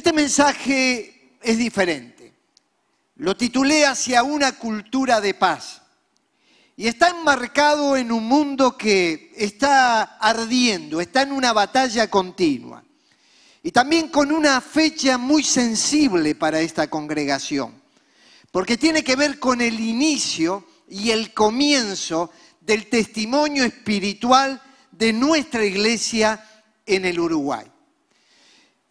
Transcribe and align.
Este 0.00 0.14
mensaje 0.14 1.36
es 1.42 1.58
diferente. 1.58 2.32
Lo 3.16 3.36
titulé 3.36 3.84
Hacia 3.84 4.22
una 4.22 4.52
cultura 4.52 5.20
de 5.20 5.34
paz. 5.34 5.82
Y 6.74 6.86
está 6.86 7.10
enmarcado 7.10 7.98
en 7.98 8.10
un 8.10 8.24
mundo 8.24 8.78
que 8.78 9.30
está 9.36 10.16
ardiendo, 10.16 11.02
está 11.02 11.20
en 11.20 11.32
una 11.32 11.52
batalla 11.52 12.08
continua. 12.08 12.82
Y 13.62 13.72
también 13.72 14.08
con 14.08 14.32
una 14.32 14.62
fecha 14.62 15.18
muy 15.18 15.44
sensible 15.44 16.34
para 16.34 16.62
esta 16.62 16.88
congregación, 16.88 17.74
porque 18.50 18.78
tiene 18.78 19.04
que 19.04 19.16
ver 19.16 19.38
con 19.38 19.60
el 19.60 19.78
inicio 19.78 20.66
y 20.88 21.10
el 21.10 21.34
comienzo 21.34 22.30
del 22.62 22.86
testimonio 22.86 23.64
espiritual 23.64 24.62
de 24.92 25.12
nuestra 25.12 25.62
iglesia 25.62 26.42
en 26.86 27.04
el 27.04 27.20
Uruguay. 27.20 27.69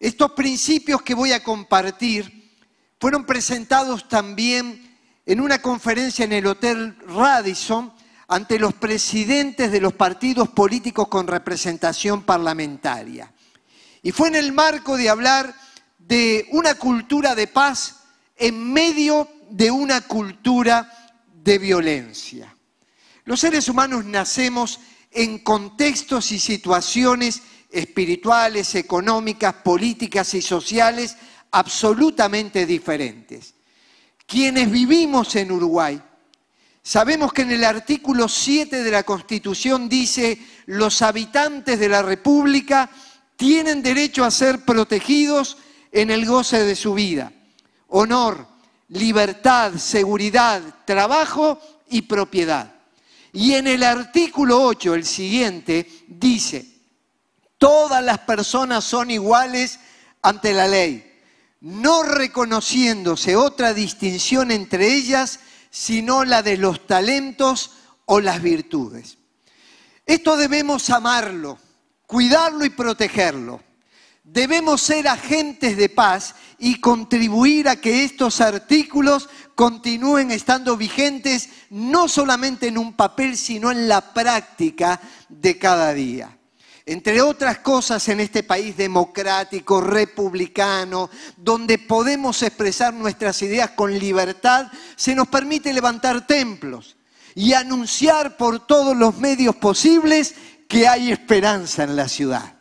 Estos 0.00 0.32
principios 0.32 1.02
que 1.02 1.14
voy 1.14 1.32
a 1.32 1.44
compartir 1.44 2.56
fueron 2.98 3.26
presentados 3.26 4.08
también 4.08 4.96
en 5.26 5.40
una 5.42 5.60
conferencia 5.60 6.24
en 6.24 6.32
el 6.32 6.46
Hotel 6.46 6.96
Radisson 7.06 7.92
ante 8.26 8.58
los 8.58 8.72
presidentes 8.72 9.70
de 9.70 9.80
los 9.80 9.92
partidos 9.92 10.48
políticos 10.48 11.06
con 11.08 11.26
representación 11.26 12.22
parlamentaria. 12.22 13.30
Y 14.02 14.12
fue 14.12 14.28
en 14.28 14.36
el 14.36 14.52
marco 14.52 14.96
de 14.96 15.10
hablar 15.10 15.54
de 15.98 16.48
una 16.52 16.76
cultura 16.76 17.34
de 17.34 17.46
paz 17.46 18.04
en 18.36 18.72
medio 18.72 19.28
de 19.50 19.70
una 19.70 20.00
cultura 20.00 20.90
de 21.44 21.58
violencia. 21.58 22.56
Los 23.26 23.40
seres 23.40 23.68
humanos 23.68 24.06
nacemos 24.06 24.80
en 25.10 25.40
contextos 25.40 26.32
y 26.32 26.38
situaciones 26.38 27.42
espirituales, 27.70 28.74
económicas, 28.74 29.54
políticas 29.54 30.34
y 30.34 30.42
sociales 30.42 31.16
absolutamente 31.50 32.66
diferentes. 32.66 33.54
Quienes 34.26 34.70
vivimos 34.70 35.34
en 35.36 35.52
Uruguay, 35.52 36.00
sabemos 36.82 37.32
que 37.32 37.42
en 37.42 37.52
el 37.52 37.64
artículo 37.64 38.28
7 38.28 38.82
de 38.82 38.90
la 38.90 39.02
Constitución 39.02 39.88
dice, 39.88 40.38
los 40.66 41.02
habitantes 41.02 41.78
de 41.78 41.88
la 41.88 42.02
República 42.02 42.90
tienen 43.36 43.82
derecho 43.82 44.24
a 44.24 44.30
ser 44.30 44.64
protegidos 44.64 45.56
en 45.92 46.10
el 46.10 46.26
goce 46.26 46.64
de 46.64 46.76
su 46.76 46.94
vida. 46.94 47.32
Honor, 47.88 48.46
libertad, 48.88 49.74
seguridad, 49.74 50.62
trabajo 50.84 51.58
y 51.88 52.02
propiedad. 52.02 52.74
Y 53.32 53.54
en 53.54 53.66
el 53.66 53.82
artículo 53.82 54.62
8, 54.62 54.94
el 54.94 55.04
siguiente, 55.04 55.88
dice, 56.08 56.69
todas 57.60 58.02
las 58.02 58.20
personas 58.20 58.84
son 58.84 59.10
iguales 59.10 59.78
ante 60.22 60.54
la 60.54 60.66
ley, 60.66 61.20
no 61.60 62.02
reconociéndose 62.02 63.36
otra 63.36 63.74
distinción 63.74 64.50
entre 64.50 64.94
ellas, 64.94 65.40
sino 65.70 66.24
la 66.24 66.42
de 66.42 66.56
los 66.56 66.86
talentos 66.86 67.72
o 68.06 68.18
las 68.18 68.40
virtudes. 68.40 69.18
Esto 70.06 70.38
debemos 70.38 70.88
amarlo, 70.88 71.58
cuidarlo 72.06 72.64
y 72.64 72.70
protegerlo. 72.70 73.62
Debemos 74.24 74.80
ser 74.80 75.06
agentes 75.06 75.76
de 75.76 75.90
paz 75.90 76.34
y 76.58 76.80
contribuir 76.80 77.68
a 77.68 77.76
que 77.76 78.04
estos 78.04 78.40
artículos 78.40 79.28
continúen 79.54 80.30
estando 80.30 80.78
vigentes 80.78 81.50
no 81.68 82.08
solamente 82.08 82.68
en 82.68 82.78
un 82.78 82.94
papel, 82.94 83.36
sino 83.36 83.70
en 83.70 83.86
la 83.86 84.14
práctica 84.14 84.98
de 85.28 85.58
cada 85.58 85.92
día. 85.92 86.39
Entre 86.86 87.20
otras 87.20 87.58
cosas, 87.58 88.08
en 88.08 88.20
este 88.20 88.42
país 88.42 88.76
democrático, 88.76 89.80
republicano, 89.80 91.10
donde 91.36 91.78
podemos 91.78 92.42
expresar 92.42 92.94
nuestras 92.94 93.42
ideas 93.42 93.70
con 93.70 93.96
libertad, 93.98 94.66
se 94.96 95.14
nos 95.14 95.28
permite 95.28 95.72
levantar 95.72 96.26
templos 96.26 96.96
y 97.34 97.52
anunciar 97.52 98.36
por 98.36 98.66
todos 98.66 98.96
los 98.96 99.18
medios 99.18 99.56
posibles 99.56 100.34
que 100.68 100.88
hay 100.88 101.12
esperanza 101.12 101.84
en 101.84 101.96
la 101.96 102.08
ciudad. 102.08 102.54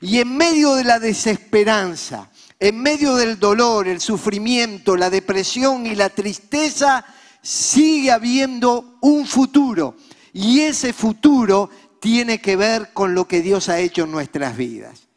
Y 0.00 0.18
en 0.18 0.36
medio 0.36 0.74
de 0.74 0.84
la 0.84 0.98
desesperanza, 0.98 2.30
en 2.60 2.80
medio 2.80 3.16
del 3.16 3.38
dolor, 3.38 3.86
el 3.88 4.00
sufrimiento, 4.00 4.96
la 4.96 5.10
depresión 5.10 5.86
y 5.86 5.94
la 5.94 6.08
tristeza, 6.10 7.04
sigue 7.42 8.10
habiendo 8.10 8.98
un 9.00 9.26
futuro. 9.26 9.96
Y 10.32 10.60
ese 10.60 10.92
futuro 10.92 11.70
tiene 12.00 12.40
que 12.40 12.56
ver 12.56 12.92
con 12.92 13.14
lo 13.14 13.26
que 13.26 13.42
Dios 13.42 13.68
ha 13.68 13.78
hecho 13.78 14.04
en 14.04 14.12
nuestras 14.12 14.56
vidas. 14.56 15.08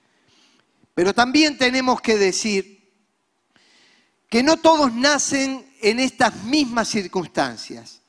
Pero 0.94 1.14
también 1.14 1.58
tenemos 1.58 2.02
que 2.02 2.18
decir 2.18 2.82
que 4.30 4.44
no 4.44 4.58
todos 4.58 4.94
nacen 4.94 5.66
en 5.82 6.00
estas 6.00 6.44
mismas 6.44 6.88
circunstancias. 6.88 8.02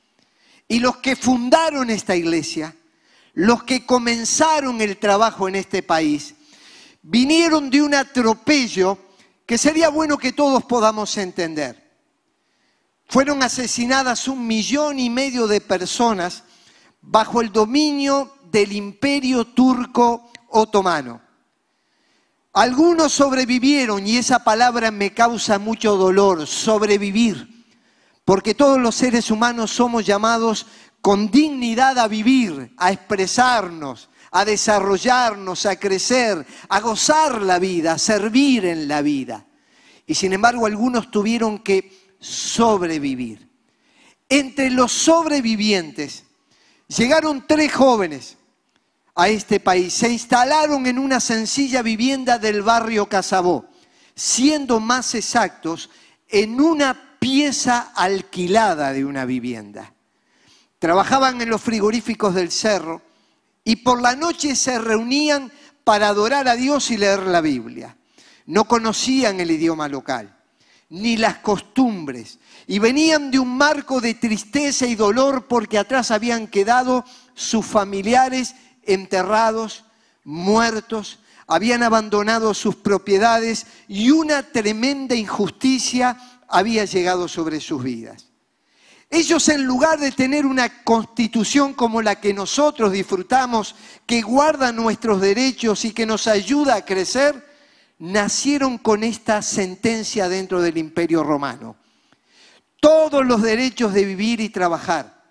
Y 0.69 0.78
los 0.78 0.99
que 0.99 1.16
fundaron 1.16 1.91
esta 1.91 2.16
iglesia, 2.16 2.75
los 3.34 3.65
que 3.65 3.84
comenzaron 3.84 4.81
el 4.81 4.99
trabajo 4.99 5.49
en 5.49 5.56
este 5.56 5.82
país, 5.82 6.34
vinieron 7.03 7.71
de 7.71 7.82
un 7.82 7.94
atropello 7.94 8.99
que 9.47 9.59
sería 9.59 9.88
bueno 9.88 10.16
que 10.16 10.32
todos 10.32 10.65
podamos 10.65 11.16
entender. 11.19 11.82
Fueron 13.09 13.43
asesinadas 13.43 14.28
un 14.28 14.47
millón 14.47 14.99
y 14.99 15.11
medio 15.11 15.47
de 15.47 15.61
personas 15.61 16.44
bajo 17.03 17.41
el 17.41 17.53
dominio 17.53 18.32
del 18.53 18.73
imperio 18.73 19.47
turco 19.47 20.31
otomano. 20.51 21.23
Algunos 22.53 23.13
sobrevivieron 23.13 24.07
y 24.07 24.19
esa 24.19 24.45
palabra 24.45 24.91
me 24.91 25.15
causa 25.15 25.59
mucho 25.59 25.97
dolor, 25.97 26.47
sobrevivir, 26.47 27.67
porque 28.27 28.55
todos 28.55 28.79
los 28.79 28.95
seres 28.95 29.31
humanos 29.31 29.71
somos 29.71 30.05
llamados 30.05 30.67
con 31.01 31.31
dignidad 31.31 31.99
a 31.99 32.09
vivir, 32.09 32.75
a 32.77 32.93
expresarnos, 32.93 34.11
a 34.31 34.45
desarrollarnos, 34.45 35.65
a 35.65 35.77
crecer, 35.77 36.47
a 36.69 36.81
gozar 36.81 37.41
la 37.41 37.59
vida, 37.59 37.93
a 37.93 37.99
servir 37.99 38.67
en 38.67 38.87
la 38.87 39.01
vida. 39.01 39.47
Y 40.07 40.15
sin 40.15 40.35
embargo 40.35 40.67
algunos 40.67 41.11
tuvieron 41.11 41.59
que 41.61 42.15
sobrevivir. 42.21 43.49
Entre 44.29 44.69
los 44.69 44.93
sobrevivientes 44.93 46.25
llegaron 46.87 47.47
tres 47.47 47.73
jóvenes 47.73 48.37
a 49.15 49.28
este 49.28 49.61
país. 49.61 49.93
Se 49.93 50.11
instalaron 50.11 50.87
en 50.87 50.99
una 50.99 51.21
sencilla 51.21 51.83
vivienda 51.83 52.39
del 52.39 52.62
barrio 52.62 53.09
Casabó, 53.09 53.67
siendo 54.15 54.81
más 54.81 55.15
exactos, 55.15 55.91
en 56.28 56.61
una 56.61 57.19
pieza 57.19 57.93
alquilada 57.95 58.93
de 58.93 59.05
una 59.05 59.25
vivienda. 59.25 59.95
Trabajaban 60.78 61.41
en 61.41 61.50
los 61.50 61.61
frigoríficos 61.61 62.34
del 62.34 62.50
cerro 62.50 63.03
y 63.65 63.77
por 63.77 64.03
la 64.03 64.17
noche 64.17 64.56
se 64.56 64.78
reunían 64.78 65.53
para 65.84 66.09
adorar 66.09 66.49
a 66.49 66.56
Dios 66.56 66.91
y 66.91 66.97
leer 66.97 67.21
la 67.27 67.41
Biblia. 67.41 67.97
No 68.47 68.65
conocían 68.65 69.39
el 69.41 69.50
idioma 69.50 69.89
local, 69.89 70.37
ni 70.89 71.17
las 71.17 71.39
costumbres, 71.39 72.39
y 72.67 72.79
venían 72.79 73.31
de 73.31 73.39
un 73.39 73.56
marco 73.56 74.00
de 74.00 74.15
tristeza 74.15 74.87
y 74.87 74.94
dolor 74.94 75.47
porque 75.47 75.79
atrás 75.79 76.11
habían 76.11 76.49
quedado 76.49 77.05
sus 77.34 77.65
familiares 77.65 78.55
enterrados, 78.84 79.84
muertos, 80.25 81.19
habían 81.47 81.82
abandonado 81.82 82.54
sus 82.54 82.76
propiedades 82.76 83.66
y 83.88 84.10
una 84.10 84.43
tremenda 84.43 85.15
injusticia 85.15 86.16
había 86.48 86.84
llegado 86.84 87.28
sobre 87.28 87.60
sus 87.60 87.82
vidas. 87.82 88.28
Ellos 89.10 89.47
en 89.50 89.65
lugar 89.65 89.98
de 90.00 90.10
tener 90.10 90.47
una 90.47 90.82
constitución 90.84 91.75
como 91.75 92.00
la 92.00 92.19
que 92.19 92.32
nosotros 92.32 92.93
disfrutamos, 92.93 93.75
que 94.06 94.22
guarda 94.22 94.72
nuestros 94.72 95.20
derechos 95.20 95.84
y 95.84 95.93
que 95.93 96.06
nos 96.06 96.26
ayuda 96.26 96.76
a 96.76 96.84
crecer, 96.87 97.47
nacieron 97.99 98.78
con 98.78 99.04
esta 99.04 99.43
sentencia 99.43 100.31
dentro 100.31 100.62
del 100.62 100.78
imperio 100.78 101.23
romano. 101.23 101.76
Todos 102.81 103.25
los 103.26 103.43
derechos 103.43 103.93
de 103.93 104.06
vivir 104.06 104.40
y 104.40 104.49
trabajar, 104.49 105.22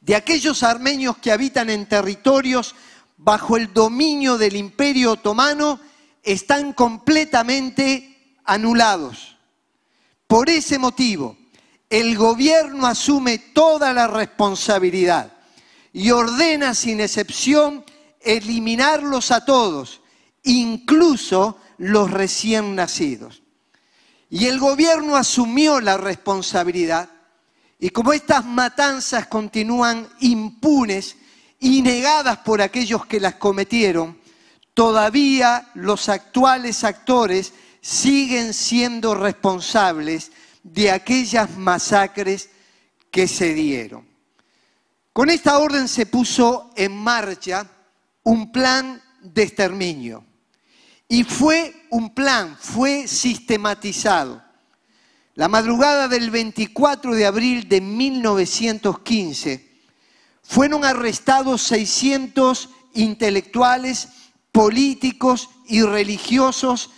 de 0.00 0.14
aquellos 0.14 0.62
armenios 0.62 1.18
que 1.18 1.32
habitan 1.32 1.70
en 1.70 1.86
territorios 1.86 2.74
bajo 3.16 3.56
el 3.56 3.72
dominio 3.72 4.38
del 4.38 4.56
imperio 4.56 5.12
otomano, 5.12 5.78
están 6.22 6.72
completamente 6.72 8.34
anulados. 8.44 9.36
Por 10.26 10.48
ese 10.48 10.78
motivo, 10.78 11.36
el 11.90 12.16
gobierno 12.16 12.86
asume 12.86 13.38
toda 13.38 13.92
la 13.92 14.06
responsabilidad 14.06 15.32
y 15.92 16.10
ordena 16.12 16.74
sin 16.74 17.00
excepción 17.00 17.84
eliminarlos 18.20 19.30
a 19.32 19.44
todos, 19.44 20.00
incluso 20.44 21.58
los 21.78 22.10
recién 22.10 22.74
nacidos. 22.74 23.42
Y 24.30 24.46
el 24.46 24.60
gobierno 24.60 25.16
asumió 25.16 25.80
la 25.80 25.96
responsabilidad 25.96 27.10
y 27.80 27.88
como 27.90 28.12
estas 28.12 28.44
matanzas 28.44 29.26
continúan 29.26 30.06
impunes 30.20 31.16
y 31.58 31.80
negadas 31.80 32.38
por 32.38 32.60
aquellos 32.60 33.06
que 33.06 33.18
las 33.18 33.36
cometieron, 33.36 34.18
todavía 34.74 35.70
los 35.74 36.10
actuales 36.10 36.84
actores 36.84 37.54
siguen 37.80 38.52
siendo 38.52 39.14
responsables 39.14 40.30
de 40.62 40.90
aquellas 40.90 41.56
masacres 41.56 42.50
que 43.10 43.26
se 43.26 43.54
dieron. 43.54 44.06
Con 45.14 45.30
esta 45.30 45.58
orden 45.58 45.88
se 45.88 46.04
puso 46.04 46.70
en 46.76 46.96
marcha 46.96 47.66
un 48.22 48.52
plan 48.52 49.02
de 49.22 49.42
exterminio. 49.42 50.24
Y 51.08 51.24
fue 51.24 51.86
un 51.90 52.14
plan, 52.14 52.56
fue 52.60 53.08
sistematizado. 53.08 54.49
La 55.40 55.48
madrugada 55.48 56.06
del 56.06 56.30
24 56.30 57.14
de 57.14 57.24
abril 57.24 57.66
de 57.66 57.80
1915 57.80 59.70
fueron 60.42 60.84
arrestados 60.84 61.62
600 61.62 62.68
intelectuales, 62.92 64.08
políticos 64.52 65.48
y 65.66 65.80
religiosos 65.80 66.90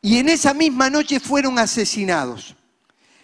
y 0.00 0.18
en 0.18 0.28
esa 0.28 0.54
misma 0.54 0.90
noche 0.90 1.18
fueron 1.18 1.58
asesinados. 1.58 2.54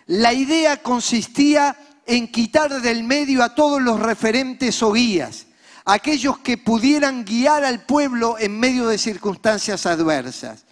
La 0.07 0.33
idea 0.33 0.83
consistía 0.83 1.77
en 2.05 2.27
quitar 2.27 2.83
del 2.83 3.05
medio 3.05 3.45
a 3.45 3.55
todos 3.55 3.81
los 3.81 4.01
referentes 4.01 4.83
o 4.83 4.91
guías, 4.91 5.47
aquellos 5.85 6.37
que 6.41 6.59
pudieran 6.59 7.25
guiar 7.25 7.63
al 7.63 7.85
pueblo 7.85 8.37
en 8.41 8.59
medio 8.59 8.89
de 8.89 8.99
circunstancias 8.99 9.87
adversas. 9.87 10.65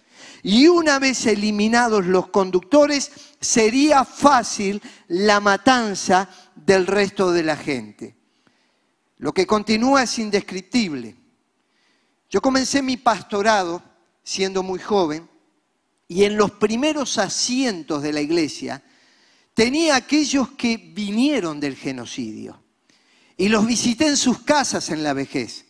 Y 0.43 0.67
una 0.67 0.99
vez 0.99 1.25
eliminados 1.25 2.05
los 2.05 2.27
conductores, 2.27 3.11
sería 3.39 4.05
fácil 4.05 4.81
la 5.07 5.39
matanza 5.39 6.29
del 6.55 6.87
resto 6.87 7.31
de 7.31 7.43
la 7.43 7.55
gente. 7.55 8.15
Lo 9.17 9.33
que 9.33 9.47
continúa 9.47 10.03
es 10.03 10.19
indescriptible. 10.19 11.15
Yo 12.29 12.41
comencé 12.41 12.81
mi 12.81 12.97
pastorado 12.97 13.81
siendo 14.23 14.61
muy 14.61 14.79
joven 14.79 15.27
y 16.07 16.23
en 16.23 16.37
los 16.37 16.51
primeros 16.51 17.17
asientos 17.17 18.01
de 18.03 18.13
la 18.13 18.21
iglesia 18.21 18.83
tenía 19.53 19.95
aquellos 19.95 20.51
que 20.51 20.77
vinieron 20.77 21.59
del 21.59 21.75
genocidio 21.75 22.61
y 23.37 23.49
los 23.49 23.65
visité 23.65 24.07
en 24.07 24.17
sus 24.17 24.41
casas 24.41 24.89
en 24.89 25.03
la 25.03 25.13
vejez. 25.13 25.65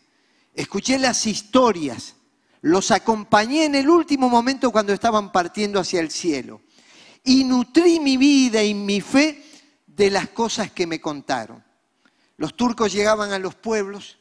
Escuché 0.54 0.98
las 0.98 1.26
historias, 1.26 2.16
los 2.68 2.92
acompañé 2.92 3.64
en 3.64 3.76
el 3.76 3.90
último 3.90 4.28
momento 4.28 4.72
cuando 4.72 4.92
estaban 4.92 5.32
partiendo 5.32 5.80
hacia 5.80 6.02
el 6.02 6.12
cielo 6.12 6.62
y 7.24 7.46
nutrí 7.46 8.00
mi 8.02 8.18
vida 8.18 8.62
y 8.62 8.74
mi 8.74 9.00
fe 9.00 9.42
de 9.86 10.12
las 10.12 10.30
cosas 10.30 10.72
que 10.72 10.86
me 10.86 11.00
contaron. 11.00 11.64
Los 12.36 12.58
turcos 12.58 12.92
llegaban 12.92 13.32
a 13.32 13.40
los 13.40 13.56
pueblos 13.56 14.18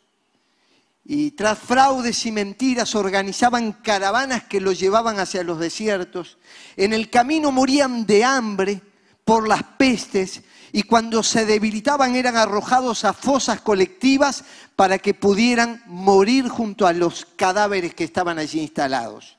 y 1.05 1.33
tras 1.33 1.59
fraudes 1.59 2.25
y 2.25 2.31
mentiras 2.31 2.95
organizaban 2.95 3.73
caravanas 3.73 4.45
que 4.45 4.61
los 4.61 4.79
llevaban 4.79 5.19
hacia 5.19 5.43
los 5.43 5.59
desiertos. 5.59 6.39
En 6.77 6.93
el 6.93 7.11
camino 7.11 7.51
morían 7.51 8.07
de 8.07 8.23
hambre 8.23 8.81
por 9.25 9.49
las 9.49 9.65
pestes 9.77 10.43
y 10.77 10.83
cuando 10.83 11.23
se 11.23 11.47
debilitaban 11.47 12.17
eran 12.17 12.37
arrojados 12.37 13.07
a 13.07 13.15
fosas 13.15 13.63
colectivas 13.63 14.45
para 14.77 14.99
que 14.99 15.15
pudieran 15.15 15.83
morir 15.87 16.51
junto 16.51 16.87
a 16.87 16.93
los 16.93 17.25
cadáveres 17.25 17.95
que 17.95 18.05
estaban 18.05 18.39
allí 18.39 18.61
instalados. 18.61 19.39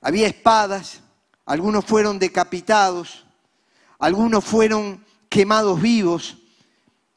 Había 0.00 0.26
espadas, 0.26 1.00
algunos 1.44 1.84
fueron 1.84 2.18
decapitados, 2.18 3.26
algunos 3.98 4.42
fueron 4.42 5.04
quemados 5.28 5.78
vivos, 5.82 6.38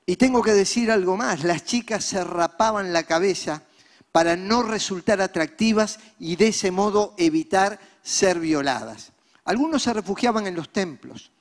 y 0.05 0.17
tengo 0.17 0.41
que 0.41 0.51
decir 0.51 0.91
algo 0.91 1.15
más, 1.15 1.45
las 1.45 1.63
chicas 1.63 2.03
se 2.03 2.21
rapaban 2.21 2.91
la 2.91 3.03
cabeza 3.03 3.63
para 4.11 4.35
no 4.35 4.61
resultar 4.61 5.21
atractivas 5.21 5.99
y 6.19 6.35
de 6.35 6.49
ese 6.49 6.69
modo 6.69 7.13
evitar 7.17 7.79
ser 8.03 8.41
violadas. 8.41 9.13
Algunos 9.45 9.83
se 9.83 9.93
refugiaban 9.93 10.47
en 10.47 10.55
los 10.55 10.67
templos. 10.67 11.31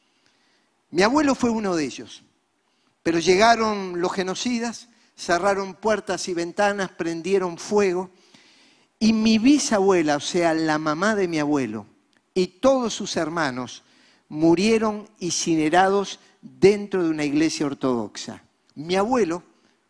Mi 0.92 1.02
abuelo 1.02 1.34
fue 1.34 1.48
uno 1.48 1.74
de 1.74 1.86
ellos, 1.86 2.22
pero 3.02 3.18
llegaron 3.18 4.00
los 4.02 4.12
genocidas, 4.12 4.88
cerraron 5.16 5.72
puertas 5.72 6.28
y 6.28 6.34
ventanas, 6.34 6.90
prendieron 6.90 7.56
fuego, 7.56 8.10
y 8.98 9.14
mi 9.14 9.38
bisabuela, 9.38 10.16
o 10.16 10.20
sea, 10.20 10.52
la 10.52 10.78
mamá 10.78 11.14
de 11.14 11.28
mi 11.28 11.38
abuelo, 11.38 11.86
y 12.34 12.46
todos 12.46 12.92
sus 12.92 13.16
hermanos 13.16 13.82
murieron 14.28 15.08
incinerados 15.18 16.20
dentro 16.42 17.02
de 17.02 17.08
una 17.08 17.24
iglesia 17.24 17.64
ortodoxa. 17.64 18.42
Mi 18.74 18.94
abuelo 18.94 19.42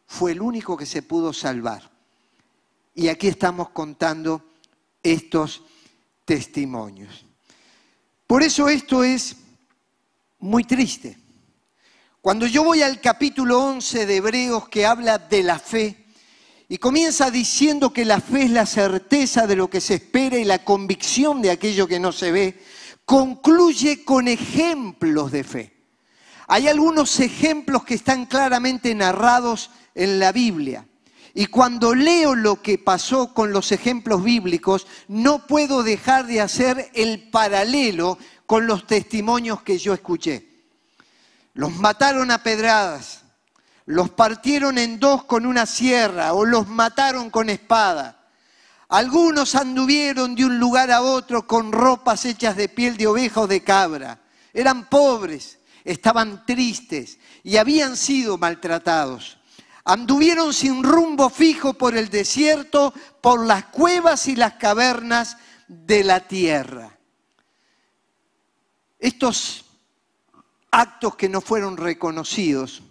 fue 0.06 0.30
el 0.32 0.40
único 0.40 0.76
que 0.76 0.86
se 0.86 1.02
pudo 1.02 1.32
salvar. 1.32 1.90
Y 2.94 3.08
aquí 3.08 3.26
estamos 3.26 3.70
contando 3.70 4.44
estos 5.02 5.62
testimonios. 6.24 7.26
Por 8.28 8.44
eso 8.44 8.68
esto 8.68 9.02
es 9.02 9.36
muy 10.42 10.64
triste. 10.64 11.16
Cuando 12.20 12.46
yo 12.46 12.64
voy 12.64 12.82
al 12.82 13.00
capítulo 13.00 13.60
11 13.60 14.06
de 14.06 14.16
Hebreos 14.16 14.68
que 14.68 14.84
habla 14.84 15.18
de 15.18 15.42
la 15.44 15.58
fe 15.58 16.04
y 16.68 16.78
comienza 16.78 17.30
diciendo 17.30 17.92
que 17.92 18.04
la 18.04 18.20
fe 18.20 18.44
es 18.44 18.50
la 18.50 18.66
certeza 18.66 19.46
de 19.46 19.56
lo 19.56 19.70
que 19.70 19.80
se 19.80 19.94
espera 19.94 20.38
y 20.38 20.44
la 20.44 20.64
convicción 20.64 21.42
de 21.42 21.52
aquello 21.52 21.86
que 21.86 22.00
no 22.00 22.10
se 22.10 22.32
ve, 22.32 22.60
concluye 23.04 24.04
con 24.04 24.26
ejemplos 24.26 25.30
de 25.30 25.44
fe. 25.44 25.72
Hay 26.48 26.66
algunos 26.66 27.20
ejemplos 27.20 27.84
que 27.84 27.94
están 27.94 28.26
claramente 28.26 28.94
narrados 28.94 29.70
en 29.94 30.18
la 30.18 30.32
Biblia. 30.32 30.86
Y 31.34 31.46
cuando 31.46 31.94
leo 31.94 32.34
lo 32.34 32.60
que 32.60 32.78
pasó 32.78 33.32
con 33.32 33.52
los 33.52 33.72
ejemplos 33.72 34.22
bíblicos, 34.22 34.86
no 35.08 35.46
puedo 35.46 35.82
dejar 35.82 36.26
de 36.26 36.40
hacer 36.40 36.90
el 36.94 37.30
paralelo 37.30 38.18
con 38.52 38.66
los 38.66 38.86
testimonios 38.86 39.62
que 39.62 39.78
yo 39.78 39.94
escuché. 39.94 40.46
Los 41.54 41.74
mataron 41.74 42.30
a 42.30 42.42
pedradas, 42.42 43.22
los 43.86 44.10
partieron 44.10 44.76
en 44.76 45.00
dos 45.00 45.24
con 45.24 45.46
una 45.46 45.64
sierra 45.64 46.34
o 46.34 46.44
los 46.44 46.68
mataron 46.68 47.30
con 47.30 47.48
espada. 47.48 48.26
Algunos 48.90 49.54
anduvieron 49.54 50.34
de 50.34 50.44
un 50.44 50.58
lugar 50.58 50.90
a 50.90 51.00
otro 51.00 51.46
con 51.46 51.72
ropas 51.72 52.26
hechas 52.26 52.54
de 52.54 52.68
piel 52.68 52.98
de 52.98 53.06
oveja 53.06 53.40
o 53.40 53.46
de 53.46 53.64
cabra. 53.64 54.20
Eran 54.52 54.86
pobres, 54.90 55.58
estaban 55.82 56.44
tristes 56.44 57.18
y 57.42 57.56
habían 57.56 57.96
sido 57.96 58.36
maltratados. 58.36 59.38
Anduvieron 59.82 60.52
sin 60.52 60.82
rumbo 60.82 61.30
fijo 61.30 61.72
por 61.72 61.96
el 61.96 62.10
desierto, 62.10 62.92
por 63.22 63.46
las 63.46 63.64
cuevas 63.64 64.28
y 64.28 64.36
las 64.36 64.52
cavernas 64.56 65.38
de 65.68 66.04
la 66.04 66.20
tierra. 66.20 66.91
Estos 69.02 69.64
actos 70.70 71.16
que 71.16 71.28
no 71.28 71.40
fueron 71.40 71.76
reconocidos 71.76 72.82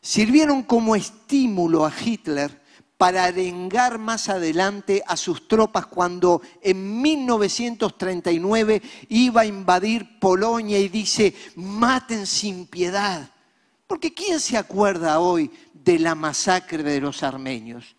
sirvieron 0.00 0.64
como 0.64 0.96
estímulo 0.96 1.86
a 1.86 1.92
Hitler 1.96 2.60
para 2.96 3.22
arengar 3.22 3.98
más 3.98 4.28
adelante 4.28 5.04
a 5.06 5.16
sus 5.16 5.46
tropas 5.46 5.86
cuando 5.86 6.42
en 6.60 7.00
1939 7.00 8.82
iba 9.10 9.42
a 9.42 9.46
invadir 9.46 10.18
Polonia 10.18 10.80
y 10.80 10.88
dice, 10.88 11.32
maten 11.54 12.26
sin 12.26 12.66
piedad. 12.66 13.30
Porque 13.86 14.12
¿quién 14.12 14.40
se 14.40 14.56
acuerda 14.56 15.20
hoy 15.20 15.52
de 15.72 16.00
la 16.00 16.16
masacre 16.16 16.82
de 16.82 17.00
los 17.00 17.22
armenios? 17.22 17.94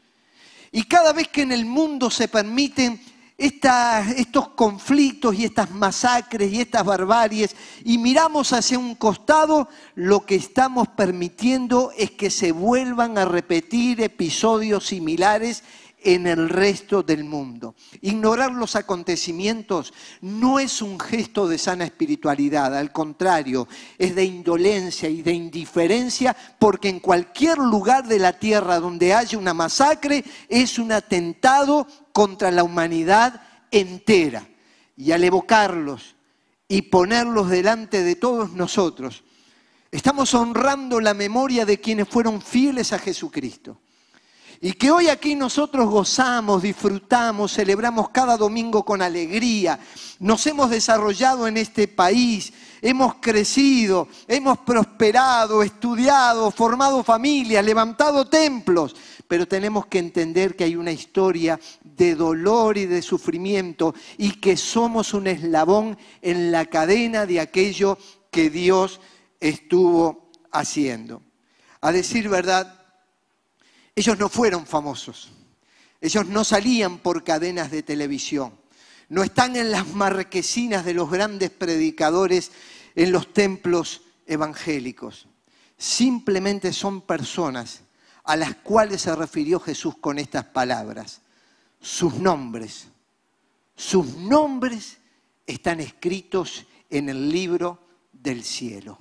Y 0.74 0.84
cada 0.84 1.14
vez 1.14 1.30
que 1.30 1.44
en 1.44 1.54
el 1.54 1.64
mundo 1.64 2.10
se 2.10 2.28
permiten 2.28 3.00
estos 3.38 4.50
conflictos 4.50 5.36
y 5.36 5.44
estas 5.44 5.72
masacres 5.72 6.52
y 6.54 6.62
estas 6.62 6.86
barbaries 6.86 7.56
y 7.84 7.98
miramos 7.98 8.54
hacia 8.54 8.80
un 8.80 8.96
costado, 8.96 9.68
lo 9.96 10.26
que 10.26 10.36
estamos 10.36 10.88
permitiendo 10.88 11.92
es 11.98 12.12
que 12.12 12.30
se 12.30 12.54
vuelvan 12.54 13.18
a 13.18 13.26
repetir 13.26 14.02
episodios 14.02 14.86
similares 14.86 15.64
en 16.06 16.28
el 16.28 16.50
resto 16.50 17.02
del 17.02 17.24
mundo. 17.24 17.74
Ignorar 18.02 18.52
los 18.52 18.76
acontecimientos 18.76 19.92
no 20.22 20.60
es 20.60 20.84
un 20.84 21.00
gesto 21.00 21.48
de 21.48 21.58
sana 21.58 21.84
espiritualidad, 21.84 22.78
al 22.78 22.92
contrario, 22.92 23.68
es 23.98 24.14
de 24.14 24.24
indolencia 24.24 25.10
y 25.10 25.24
de 25.24 25.34
indiferencia, 25.34 26.36
porque 26.60 26.90
en 26.90 27.00
cualquier 27.00 27.58
lugar 27.58 28.08
de 28.08 28.20
la 28.20 28.34
tierra 28.34 28.80
donde 28.80 29.16
haya 29.16 29.38
una 29.38 29.56
masacre 29.56 30.24
es 30.48 30.78
un 30.78 30.92
atentado 30.92 31.88
contra 32.14 32.52
la 32.52 32.64
humanidad 32.64 33.42
entera. 33.72 34.48
Y 34.96 35.12
al 35.12 35.24
evocarlos 35.24 36.16
y 36.68 36.84
ponerlos 36.84 37.50
delante 37.50 38.04
de 38.04 38.16
todos 38.16 38.52
nosotros, 38.52 39.24
estamos 39.90 40.36
honrando 40.36 41.02
la 41.02 41.16
memoria 41.16 41.66
de 41.66 41.82
quienes 41.82 42.08
fueron 42.08 42.44
fieles 42.44 42.94
a 42.94 43.00
Jesucristo 43.00 43.80
y 44.62 44.74
que 44.74 44.92
hoy 44.92 45.10
aquí 45.10 45.36
nosotros 45.36 45.90
gozamos, 45.90 46.62
disfrutamos, 46.62 47.54
celebramos 47.54 48.10
cada 48.10 48.38
domingo 48.38 48.84
con 48.84 49.02
alegría. 49.02 49.80
Nos 50.20 50.46
hemos 50.48 50.70
desarrollado 50.70 51.48
en 51.48 51.58
este 51.58 51.88
país, 51.88 52.54
hemos 52.82 53.16
crecido, 53.16 54.08
hemos 54.28 54.60
prosperado, 54.60 55.64
estudiado, 55.64 56.52
formado 56.52 57.04
familias, 57.04 57.66
levantado 57.66 58.26
templos. 58.28 58.96
pero 59.28 59.48
tenemos 59.48 59.88
que 59.88 59.98
entender 59.98 60.56
que 60.56 60.66
hay 60.66 60.76
una 60.76 60.92
historia 60.92 61.60
de 61.84 62.14
dolor 62.14 62.78
y 62.78 62.86
de 62.86 63.02
sufrimiento 63.02 63.96
y 64.20 64.34
que 64.34 64.56
somos 64.56 65.16
un 65.16 65.26
eslabón 65.26 65.98
en 66.22 66.52
la 66.52 66.68
cadena 66.68 67.26
de 67.26 67.40
aquello 67.40 67.98
que 68.30 68.52
Dios 68.52 69.02
estuvo 69.40 70.30
haciendo. 70.52 71.24
A 71.82 71.92
decir 71.92 72.30
verdad, 72.30 72.85
ellos 73.96 74.20
no 74.20 74.30
fueron 74.30 74.66
famosos, 74.66 75.32
ellos 76.02 76.26
no 76.28 76.44
salían 76.44 77.00
por 77.00 77.24
cadenas 77.24 77.72
de 77.72 77.82
televisión, 77.82 78.54
no 79.10 79.24
están 79.24 79.56
en 79.56 79.72
las 79.72 79.88
marquesinas 79.88 80.84
de 80.84 80.94
los 80.94 81.10
grandes 81.10 81.50
predicadores 81.50 82.52
en 82.96 83.12
los 83.12 83.34
templos 83.34 84.02
evangélicos. 84.26 85.28
Simplemente 85.78 86.74
son 86.74 87.02
personas 87.02 87.82
a 88.24 88.36
las 88.36 88.56
cuales 88.56 89.02
se 89.02 89.16
refirió 89.16 89.60
Jesús 89.60 89.98
con 89.98 90.18
estas 90.18 90.46
palabras. 90.46 91.22
Sus 91.80 92.16
nombres, 92.16 92.88
sus 93.76 94.16
nombres 94.18 94.98
están 95.46 95.80
escritos 95.80 96.66
en 96.90 97.10
el 97.10 97.30
libro 97.30 97.80
del 98.12 98.44
cielo. 98.44 98.98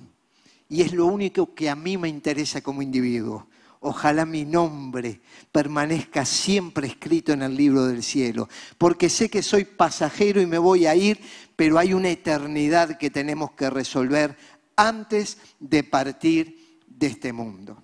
Y 0.69 0.81
es 0.81 0.93
lo 0.93 1.07
único 1.07 1.53
que 1.55 1.69
a 1.69 1.75
mí 1.75 1.97
me 1.97 2.09
interesa 2.09 2.61
como 2.61 2.81
individuo. 2.81 3.47
Ojalá 3.87 4.25
mi 4.25 4.45
nombre 4.45 5.21
permanezca 5.51 6.25
siempre 6.25 6.87
escrito 6.87 7.33
en 7.33 7.43
el 7.43 7.55
libro 7.55 7.85
del 7.85 8.01
cielo, 8.01 8.49
porque 8.79 9.09
sé 9.11 9.29
que 9.29 9.43
soy 9.43 9.63
pasajero 9.63 10.41
y 10.41 10.47
me 10.47 10.57
voy 10.57 10.87
a 10.87 10.95
ir, 10.95 11.21
pero 11.55 11.77
hay 11.77 11.93
una 11.93 12.09
eternidad 12.09 12.97
que 12.97 13.11
tenemos 13.11 13.51
que 13.51 13.69
resolver 13.69 14.35
antes 14.75 15.37
de 15.59 15.83
partir 15.83 16.79
de 16.87 17.05
este 17.05 17.31
mundo. 17.31 17.79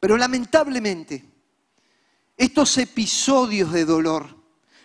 Pero 0.00 0.16
lamentablemente, 0.16 1.24
estos 2.36 2.76
episodios 2.78 3.70
de 3.70 3.84
dolor 3.84 4.36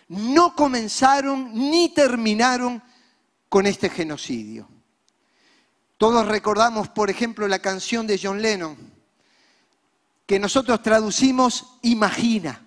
no 0.06 0.54
comenzaron 0.54 1.52
ni 1.54 1.88
terminaron 1.92 2.80
con 3.48 3.66
este 3.66 3.90
genocidio. 3.90 4.68
Todos 5.98 6.28
recordamos, 6.28 6.88
por 6.88 7.10
ejemplo, 7.10 7.48
la 7.48 7.58
canción 7.58 8.06
de 8.06 8.20
John 8.22 8.40
Lennon, 8.40 8.89
que 10.30 10.38
nosotros 10.38 10.80
traducimos 10.80 11.78
Imagina. 11.82 12.64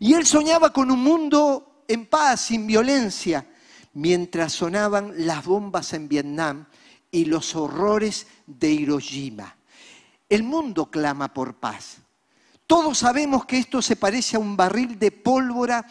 Y 0.00 0.14
él 0.14 0.26
soñaba 0.26 0.72
con 0.72 0.90
un 0.90 0.98
mundo 0.98 1.84
en 1.86 2.06
paz, 2.06 2.40
sin 2.40 2.66
violencia, 2.66 3.46
mientras 3.92 4.52
sonaban 4.52 5.12
las 5.18 5.44
bombas 5.44 5.92
en 5.92 6.08
Vietnam 6.08 6.66
y 7.12 7.26
los 7.26 7.54
horrores 7.54 8.26
de 8.48 8.68
Hiroshima. 8.72 9.54
El 10.28 10.42
mundo 10.42 10.90
clama 10.90 11.32
por 11.32 11.54
paz. 11.54 11.98
Todos 12.66 12.98
sabemos 12.98 13.46
que 13.46 13.58
esto 13.58 13.80
se 13.80 13.94
parece 13.94 14.34
a 14.34 14.40
un 14.40 14.56
barril 14.56 14.98
de 14.98 15.12
pólvora 15.12 15.86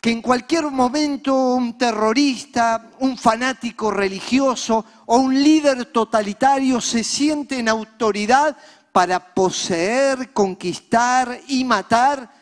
que 0.00 0.10
en 0.10 0.20
cualquier 0.20 0.64
momento 0.64 1.54
un 1.54 1.78
terrorista, 1.78 2.90
un 2.98 3.16
fanático 3.16 3.92
religioso 3.92 4.84
o 5.06 5.18
un 5.18 5.40
líder 5.40 5.84
totalitario 5.92 6.80
se 6.80 7.04
siente 7.04 7.60
en 7.60 7.68
autoridad 7.68 8.56
para 8.92 9.34
poseer, 9.34 10.32
conquistar 10.32 11.40
y 11.48 11.64
matar 11.64 12.32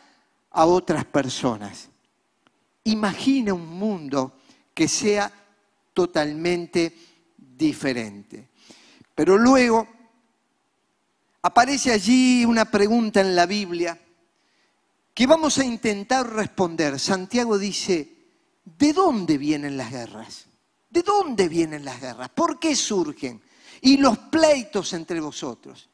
a 0.51 0.65
otras 0.65 1.05
personas. 1.05 1.89
Imagina 2.85 3.53
un 3.53 3.67
mundo 3.67 4.33
que 4.73 4.87
sea 4.87 5.31
totalmente 5.93 6.95
diferente. 7.37 8.49
Pero 9.13 9.37
luego 9.37 9.87
aparece 11.41 11.91
allí 11.91 12.45
una 12.45 12.65
pregunta 12.65 13.21
en 13.21 13.35
la 13.35 13.45
Biblia 13.45 13.99
que 15.13 15.27
vamos 15.27 15.57
a 15.57 15.65
intentar 15.65 16.33
responder. 16.33 16.99
Santiago 16.99 17.57
dice, 17.57 18.15
¿de 18.63 18.93
dónde 18.93 19.37
vienen 19.37 19.75
las 19.75 19.91
guerras? 19.91 20.45
¿De 20.89 21.03
dónde 21.03 21.49
vienen 21.49 21.83
las 21.83 21.99
guerras? 21.99 22.29
¿Por 22.29 22.57
qué 22.57 22.75
surgen? 22.75 23.41
Y 23.81 23.97
los 23.97 24.17
pleitos 24.17 24.93
entre 24.93 25.19
vosotros. 25.19 25.88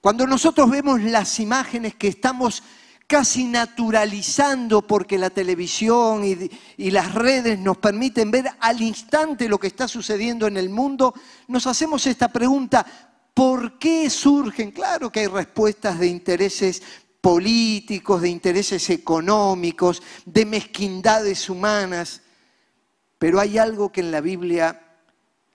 Cuando 0.00 0.26
nosotros 0.26 0.70
vemos 0.70 1.02
las 1.02 1.40
imágenes 1.40 1.96
que 1.96 2.08
estamos 2.08 2.62
casi 3.08 3.44
naturalizando 3.44 4.82
porque 4.82 5.18
la 5.18 5.30
televisión 5.30 6.22
y, 6.24 6.90
las 6.90 7.14
redes 7.14 7.58
nos 7.58 7.78
permiten 7.78 8.30
ver 8.30 8.50
al 8.60 8.82
instante 8.82 9.48
lo 9.48 9.58
que 9.58 9.66
está 9.66 9.88
sucediendo 9.88 10.46
en 10.46 10.56
el 10.58 10.68
mundo, 10.68 11.14
nos 11.48 11.66
hacemos 11.66 12.06
esta 12.06 12.28
pregunta, 12.28 12.86
¿por 13.32 13.78
qué 13.78 14.08
surgen? 14.10 14.70
Claro 14.70 15.10
que 15.10 15.20
hay 15.20 15.26
respuestas 15.26 15.98
de 15.98 16.06
intereses 16.06 16.82
políticos, 17.20 18.20
de 18.20 18.28
intereses 18.28 18.90
económicos, 18.90 20.02
de 20.26 20.44
mezquindades 20.44 21.48
humanas, 21.48 22.20
pero 23.18 23.40
hay 23.40 23.58
algo 23.58 23.90
que 23.90 24.02
en 24.02 24.12
la 24.12 24.20
Biblia 24.20 24.84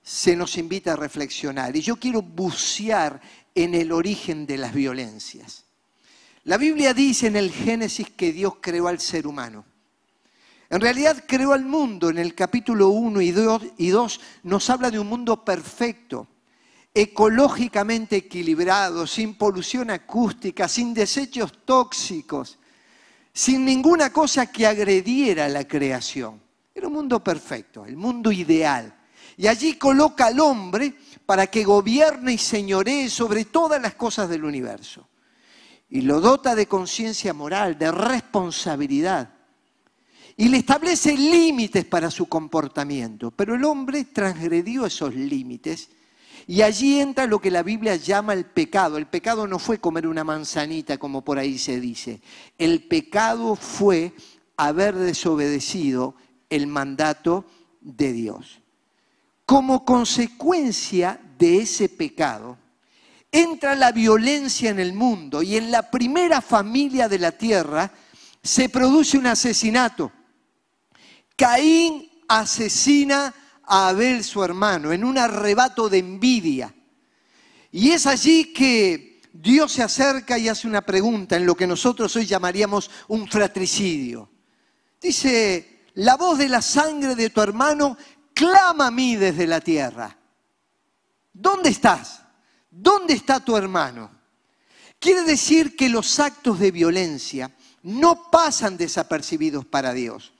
se 0.01 0.35
nos 0.35 0.57
invita 0.57 0.93
a 0.93 0.97
reflexionar 0.97 1.75
y 1.77 1.81
yo 1.81 1.95
quiero 1.95 2.21
bucear 2.21 3.21
en 3.55 3.75
el 3.75 3.91
origen 3.91 4.45
de 4.45 4.57
las 4.57 4.73
violencias. 4.73 5.65
La 6.45 6.57
Biblia 6.57 6.93
dice 6.93 7.27
en 7.27 7.35
el 7.35 7.51
Génesis 7.51 8.09
que 8.09 8.33
Dios 8.33 8.55
creó 8.59 8.87
al 8.87 8.99
ser 8.99 9.27
humano. 9.27 9.65
En 10.69 10.81
realidad 10.81 11.23
creó 11.27 11.53
al 11.53 11.63
mundo. 11.63 12.09
En 12.09 12.17
el 12.17 12.33
capítulo 12.33 12.89
1 12.89 13.21
y 13.21 13.89
2 13.89 14.21
nos 14.43 14.69
habla 14.69 14.89
de 14.89 14.99
un 14.99 15.07
mundo 15.07 15.45
perfecto, 15.45 16.27
ecológicamente 16.93 18.17
equilibrado, 18.17 19.05
sin 19.05 19.35
polución 19.35 19.91
acústica, 19.91 20.67
sin 20.67 20.93
desechos 20.93 21.53
tóxicos, 21.63 22.57
sin 23.31 23.63
ninguna 23.63 24.11
cosa 24.11 24.51
que 24.51 24.65
agrediera 24.65 25.47
la 25.47 25.67
creación. 25.67 26.41
Era 26.75 26.87
un 26.87 26.93
mundo 26.93 27.23
perfecto, 27.23 27.85
el 27.85 27.95
mundo 27.95 28.31
ideal. 28.31 28.93
Y 29.37 29.47
allí 29.47 29.75
coloca 29.75 30.27
al 30.27 30.39
hombre 30.39 30.95
para 31.25 31.47
que 31.47 31.63
gobierne 31.63 32.33
y 32.33 32.37
señoree 32.37 33.09
sobre 33.09 33.45
todas 33.45 33.81
las 33.81 33.95
cosas 33.95 34.29
del 34.29 34.43
universo. 34.43 35.07
Y 35.89 36.01
lo 36.01 36.19
dota 36.19 36.55
de 36.55 36.67
conciencia 36.67 37.33
moral, 37.33 37.77
de 37.77 37.91
responsabilidad. 37.91 39.33
Y 40.35 40.49
le 40.49 40.57
establece 40.57 41.15
límites 41.15 41.85
para 41.85 42.09
su 42.09 42.27
comportamiento. 42.27 43.31
Pero 43.31 43.55
el 43.55 43.63
hombre 43.63 44.05
transgredió 44.05 44.85
esos 44.85 45.13
límites 45.13 45.89
y 46.47 46.61
allí 46.61 46.99
entra 46.99 47.25
lo 47.25 47.39
que 47.39 47.51
la 47.51 47.63
Biblia 47.63 47.95
llama 47.95 48.33
el 48.33 48.45
pecado. 48.45 48.97
El 48.97 49.07
pecado 49.07 49.47
no 49.47 49.59
fue 49.59 49.79
comer 49.79 50.07
una 50.07 50.23
manzanita 50.23 50.97
como 50.97 51.23
por 51.23 51.37
ahí 51.37 51.57
se 51.57 51.79
dice. 51.79 52.21
El 52.57 52.83
pecado 52.83 53.55
fue 53.55 54.13
haber 54.57 54.95
desobedecido 54.95 56.15
el 56.49 56.67
mandato 56.67 57.45
de 57.81 58.11
Dios. 58.13 58.62
Como 59.45 59.83
consecuencia 59.83 61.19
de 61.37 61.59
ese 61.59 61.89
pecado, 61.89 62.57
entra 63.31 63.75
la 63.75 63.91
violencia 63.91 64.69
en 64.69 64.79
el 64.79 64.93
mundo 64.93 65.41
y 65.41 65.57
en 65.57 65.71
la 65.71 65.89
primera 65.89 66.39
familia 66.39 67.09
de 67.09 67.19
la 67.19 67.31
tierra 67.31 67.91
se 68.41 68.69
produce 68.69 69.17
un 69.17 69.27
asesinato. 69.27 70.11
Caín 71.35 72.09
asesina 72.27 73.33
a 73.63 73.89
Abel 73.89 74.23
su 74.23 74.43
hermano 74.43 74.91
en 74.91 75.03
un 75.03 75.17
arrebato 75.17 75.89
de 75.89 75.97
envidia. 75.99 76.73
Y 77.71 77.91
es 77.91 78.05
allí 78.05 78.53
que 78.53 79.21
Dios 79.33 79.71
se 79.71 79.81
acerca 79.81 80.37
y 80.37 80.47
hace 80.47 80.67
una 80.67 80.81
pregunta 80.81 81.35
en 81.35 81.45
lo 81.45 81.55
que 81.55 81.65
nosotros 81.65 82.15
hoy 82.15 82.25
llamaríamos 82.27 82.91
un 83.07 83.27
fratricidio. 83.27 84.29
Dice, 85.01 85.85
la 85.95 86.15
voz 86.17 86.37
de 86.37 86.49
la 86.49 86.61
sangre 86.61 87.15
de 87.15 87.31
tu 87.31 87.41
hermano 87.41 87.97
clama 88.33 88.87
a 88.87 88.91
mí 88.91 89.15
desde 89.15 89.47
la 89.47 89.61
tierra. 89.61 90.15
¿Dónde 91.31 91.69
estás? 91.69 92.21
¿Dónde 92.69 93.13
está 93.13 93.39
tu 93.39 93.55
hermano? 93.55 94.09
Quiere 94.99 95.23
decir 95.23 95.75
que 95.75 95.89
los 95.89 96.19
actos 96.19 96.59
de 96.59 96.71
violencia 96.71 97.51
no 97.83 98.29
pasan 98.31 98.77
desapercibidos 98.77 99.65
para 99.65 99.93
Dios. 99.93 100.33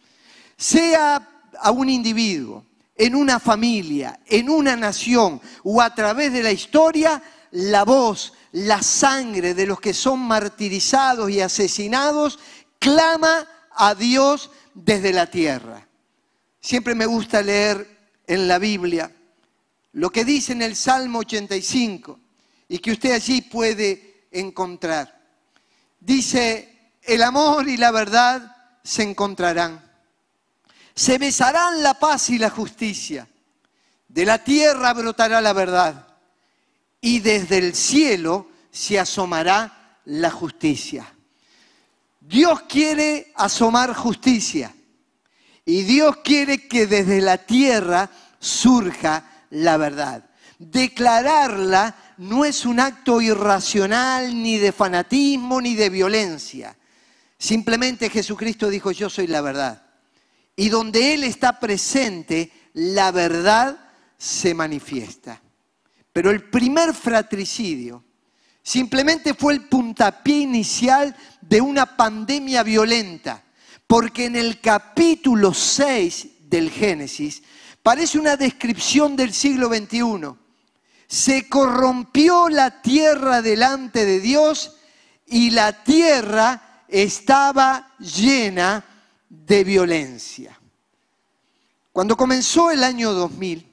Sea 0.57 1.27
a 1.59 1.71
un 1.71 1.89
individuo, 1.89 2.65
en 2.95 3.15
una 3.15 3.39
familia, 3.39 4.19
en 4.25 4.50
una 4.50 4.75
nación 4.75 5.41
o 5.63 5.81
a 5.81 5.93
través 5.93 6.31
de 6.31 6.43
la 6.43 6.51
historia, 6.51 7.21
la 7.51 7.83
voz, 7.83 8.33
la 8.51 8.81
sangre 8.81 9.53
de 9.53 9.65
los 9.65 9.79
que 9.79 9.93
son 9.93 10.19
martirizados 10.19 11.29
y 11.29 11.41
asesinados 11.41 12.39
clama 12.79 13.47
a 13.71 13.95
Dios 13.95 14.51
desde 14.73 15.12
la 15.12 15.29
tierra. 15.29 15.82
Siempre 16.63 16.96
me 16.96 17.05
gusta 17.05 17.41
leer 17.41 17.86
en 18.25 18.48
la 18.48 18.58
Biblia 18.58 19.12
lo 19.91 20.10
que 20.10 20.24
dice 20.25 20.53
en 20.53 20.62
el 20.62 20.75
Salmo 20.75 21.20
85 21.20 22.20
y 22.70 22.79
que 22.79 22.93
usted 22.93 23.12
allí 23.12 23.41
puede 23.41 24.27
encontrar. 24.32 25.22
Dice, 26.00 26.96
el 27.03 27.22
amor 27.22 27.67
y 27.67 27.77
la 27.77 27.91
verdad 27.91 28.55
se 28.82 29.03
encontrarán 29.03 29.93
se 30.96 31.17
besarán 31.17 31.82
la 31.82 31.96
paz 31.96 32.29
y 32.29 32.38
la 32.38 32.50
justicia. 32.50 33.27
De 34.08 34.25
la 34.25 34.43
tierra 34.43 34.93
brotará 34.93 35.41
la 35.41 35.53
verdad 35.53 36.08
y 37.01 37.20
desde 37.20 37.58
el 37.58 37.74
cielo 37.74 38.48
se 38.72 39.00
asomará 39.00 40.00
la 40.05 40.29
justicia. 40.29 41.12
Dios 42.20 42.62
quiere 42.63 43.32
asomar 43.36 43.93
justicia 43.93 44.74
y 45.65 45.84
Dios 45.84 46.17
quiere 46.24 46.67
que 46.67 46.88
desde 46.88 47.22
la 47.22 47.38
tierra 47.38 48.10
surja 48.39 49.24
la 49.50 49.77
verdad. 49.77 50.29
Declararla 50.60 51.96
no 52.17 52.46
es 52.46 52.65
un 52.65 52.79
acto 52.79 53.22
irracional, 53.22 54.41
ni 54.41 54.58
de 54.58 54.72
fanatismo, 54.72 55.62
ni 55.62 55.75
de 55.75 55.89
violencia. 55.89 56.75
Simplemente 57.38 58.10
Jesucristo 58.10 58.70
dijo, 58.70 58.91
yo 58.91 59.10
soy 59.10 59.27
la 59.27 59.41
verdad. 59.41 59.84
Y 60.55 60.70
donde 60.70 61.13
Él 61.13 61.24
está 61.24 61.60
presente, 61.60 62.51
la 62.74 63.12
verdad 63.12 63.77
se 64.17 64.53
manifiesta. 64.53 65.41
Pero 66.12 66.29
el 66.29 66.50
primer 66.50 66.93
fratricidio 66.93 68.03
simplemente 68.62 69.34
fue 69.34 69.53
el 69.53 69.67
puntapié 69.67 70.38
inicial 70.38 71.15
de 71.41 71.60
una 71.60 71.98
pandemia 71.98 72.63
violenta, 72.63 73.42
porque 73.93 74.25
en 74.25 74.35
el 74.35 74.59
capítulo 74.59 75.53
6 75.53 76.50
del 76.50 76.71
Génesis 76.71 77.43
parece 77.83 78.17
una 78.17 78.35
descripción 78.35 79.15
del 79.15 79.31
siglo 79.31 79.67
XXI. 79.67 80.33
Se 81.05 81.47
corrompió 81.47 82.50
la 82.50 82.81
tierra 82.81 83.43
delante 83.43 84.03
de 84.03 84.19
Dios 84.19 84.77
y 85.27 85.51
la 85.51 85.83
tierra 85.83 86.85
estaba 86.88 87.93
llena 88.00 88.83
de 89.29 89.63
violencia. 89.63 90.59
Cuando 91.91 92.17
comenzó 92.17 92.71
el 92.71 92.83
año 92.83 93.13
2000, 93.13 93.71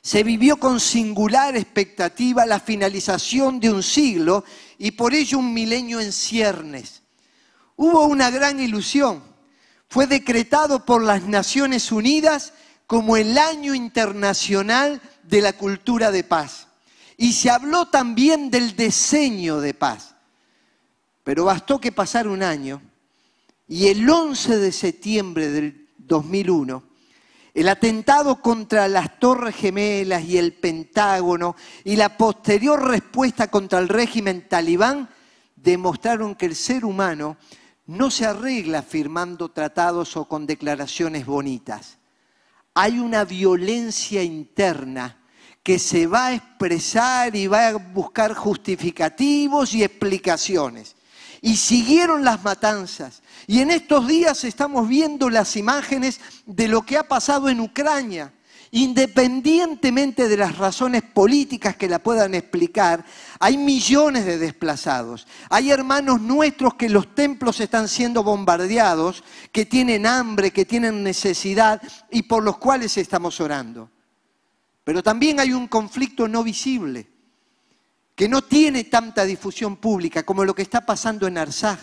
se 0.00 0.22
vivió 0.22 0.56
con 0.56 0.80
singular 0.80 1.58
expectativa 1.58 2.46
la 2.46 2.58
finalización 2.58 3.60
de 3.60 3.70
un 3.70 3.82
siglo 3.82 4.44
y 4.78 4.92
por 4.92 5.12
ello 5.12 5.40
un 5.40 5.52
milenio 5.52 6.00
en 6.00 6.10
ciernes. 6.10 6.99
Hubo 7.82 8.04
una 8.04 8.28
gran 8.28 8.60
ilusión. 8.60 9.22
Fue 9.88 10.06
decretado 10.06 10.84
por 10.84 11.02
las 11.02 11.22
Naciones 11.22 11.90
Unidas 11.90 12.52
como 12.86 13.16
el 13.16 13.38
año 13.38 13.74
internacional 13.74 15.00
de 15.22 15.40
la 15.40 15.54
cultura 15.54 16.10
de 16.10 16.22
paz. 16.22 16.66
Y 17.16 17.32
se 17.32 17.48
habló 17.48 17.86
también 17.86 18.50
del 18.50 18.76
diseño 18.76 19.62
de 19.62 19.72
paz. 19.72 20.14
Pero 21.24 21.46
bastó 21.46 21.80
que 21.80 21.90
pasara 21.90 22.28
un 22.28 22.42
año 22.42 22.82
y 23.66 23.86
el 23.86 24.06
11 24.06 24.58
de 24.58 24.72
septiembre 24.72 25.48
del 25.48 25.88
2001 25.96 26.82
el 27.54 27.66
atentado 27.66 28.42
contra 28.42 28.88
las 28.88 29.18
Torres 29.18 29.56
Gemelas 29.56 30.24
y 30.24 30.36
el 30.36 30.52
Pentágono 30.52 31.56
y 31.84 31.96
la 31.96 32.18
posterior 32.18 32.86
respuesta 32.86 33.48
contra 33.48 33.78
el 33.78 33.88
régimen 33.88 34.46
talibán 34.48 35.08
demostraron 35.56 36.34
que 36.34 36.44
el 36.44 36.54
ser 36.54 36.84
humano 36.84 37.38
no 37.86 38.10
se 38.10 38.26
arregla 38.26 38.82
firmando 38.82 39.50
tratados 39.50 40.16
o 40.16 40.26
con 40.26 40.46
declaraciones 40.46 41.26
bonitas. 41.26 41.98
Hay 42.74 42.98
una 42.98 43.24
violencia 43.24 44.22
interna 44.22 45.18
que 45.62 45.78
se 45.78 46.06
va 46.06 46.26
a 46.26 46.34
expresar 46.34 47.34
y 47.36 47.46
va 47.46 47.68
a 47.68 47.76
buscar 47.76 48.34
justificativos 48.34 49.74
y 49.74 49.82
explicaciones 49.82 50.96
y 51.42 51.56
siguieron 51.56 52.24
las 52.24 52.42
matanzas. 52.42 53.22
Y 53.46 53.60
en 53.60 53.70
estos 53.70 54.06
días 54.06 54.44
estamos 54.44 54.88
viendo 54.88 55.30
las 55.30 55.56
imágenes 55.56 56.20
de 56.46 56.68
lo 56.68 56.82
que 56.82 56.96
ha 56.96 57.08
pasado 57.08 57.48
en 57.48 57.60
Ucrania. 57.60 58.32
Independientemente 58.72 60.28
de 60.28 60.36
las 60.36 60.56
razones 60.56 61.02
políticas 61.02 61.74
que 61.74 61.88
la 61.88 61.98
puedan 61.98 62.34
explicar, 62.34 63.04
hay 63.40 63.56
millones 63.58 64.24
de 64.24 64.38
desplazados. 64.38 65.26
Hay 65.48 65.72
hermanos 65.72 66.20
nuestros 66.20 66.74
que 66.74 66.88
los 66.88 67.12
templos 67.14 67.58
están 67.58 67.88
siendo 67.88 68.22
bombardeados, 68.22 69.24
que 69.50 69.66
tienen 69.66 70.06
hambre, 70.06 70.52
que 70.52 70.64
tienen 70.64 71.02
necesidad 71.02 71.82
y 72.12 72.22
por 72.22 72.44
los 72.44 72.58
cuales 72.58 72.96
estamos 72.96 73.40
orando. 73.40 73.90
Pero 74.84 75.02
también 75.02 75.40
hay 75.40 75.52
un 75.52 75.66
conflicto 75.66 76.28
no 76.28 76.44
visible 76.44 77.08
que 78.14 78.28
no 78.28 78.42
tiene 78.42 78.84
tanta 78.84 79.24
difusión 79.24 79.78
pública 79.78 80.22
como 80.22 80.44
lo 80.44 80.54
que 80.54 80.62
está 80.62 80.86
pasando 80.86 81.26
en 81.26 81.38
Arsaj. 81.38 81.78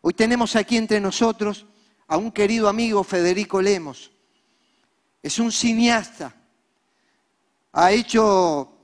Hoy 0.00 0.14
tenemos 0.14 0.56
aquí 0.56 0.76
entre 0.76 0.98
nosotros 1.00 1.66
a 2.08 2.16
un 2.16 2.32
querido 2.32 2.68
amigo, 2.68 3.04
Federico 3.04 3.62
Lemos. 3.62 4.15
Es 5.26 5.40
un 5.40 5.50
cineasta. 5.50 6.32
Ha 7.72 7.90
hecho 7.90 8.78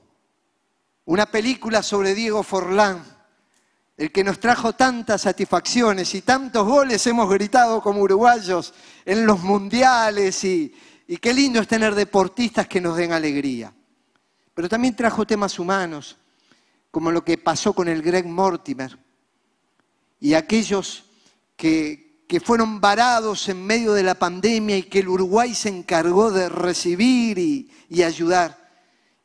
una 1.05 1.25
película 1.25 1.81
sobre 1.81 2.13
Diego 2.13 2.43
Forlán, 2.43 3.01
el 3.95 4.11
que 4.11 4.25
nos 4.25 4.41
trajo 4.41 4.73
tantas 4.73 5.21
satisfacciones 5.21 6.13
y 6.15 6.21
tantos 6.21 6.67
goles 6.67 7.07
hemos 7.07 7.29
gritado 7.29 7.81
como 7.81 8.01
uruguayos 8.01 8.73
en 9.05 9.25
los 9.25 9.39
mundiales 9.39 10.43
y, 10.43 10.75
qué 11.21 11.33
lindo 11.33 11.61
es 11.61 11.67
tener 11.69 11.95
deportistas 11.95 12.67
que 12.67 12.81
nos 12.81 12.97
den 12.97 13.13
alegría. 13.13 13.73
Pero 14.53 14.67
también 14.67 14.97
trajo 14.97 15.25
temas 15.25 15.57
humanos, 15.57 16.17
como 16.91 17.09
lo 17.09 17.23
que 17.23 17.37
pasó 17.37 17.71
con 17.71 17.87
el 17.87 18.01
Greg 18.01 18.25
Mortimer 18.25 18.99
y 20.19 20.33
aquellos 20.33 21.05
que, 21.55 22.02
que 22.27 22.39
fueron 22.39 22.79
varados 22.81 23.47
en 23.49 23.65
medio 23.65 23.93
de 23.93 24.03
la 24.03 24.15
pandemia 24.15 24.77
y 24.77 24.83
que 24.83 24.99
el 24.99 25.09
Uruguay 25.09 25.53
se 25.53 25.69
encargó 25.69 26.31
de 26.31 26.49
recibir 26.49 27.37
y, 27.37 27.69
ayudar. 28.03 28.57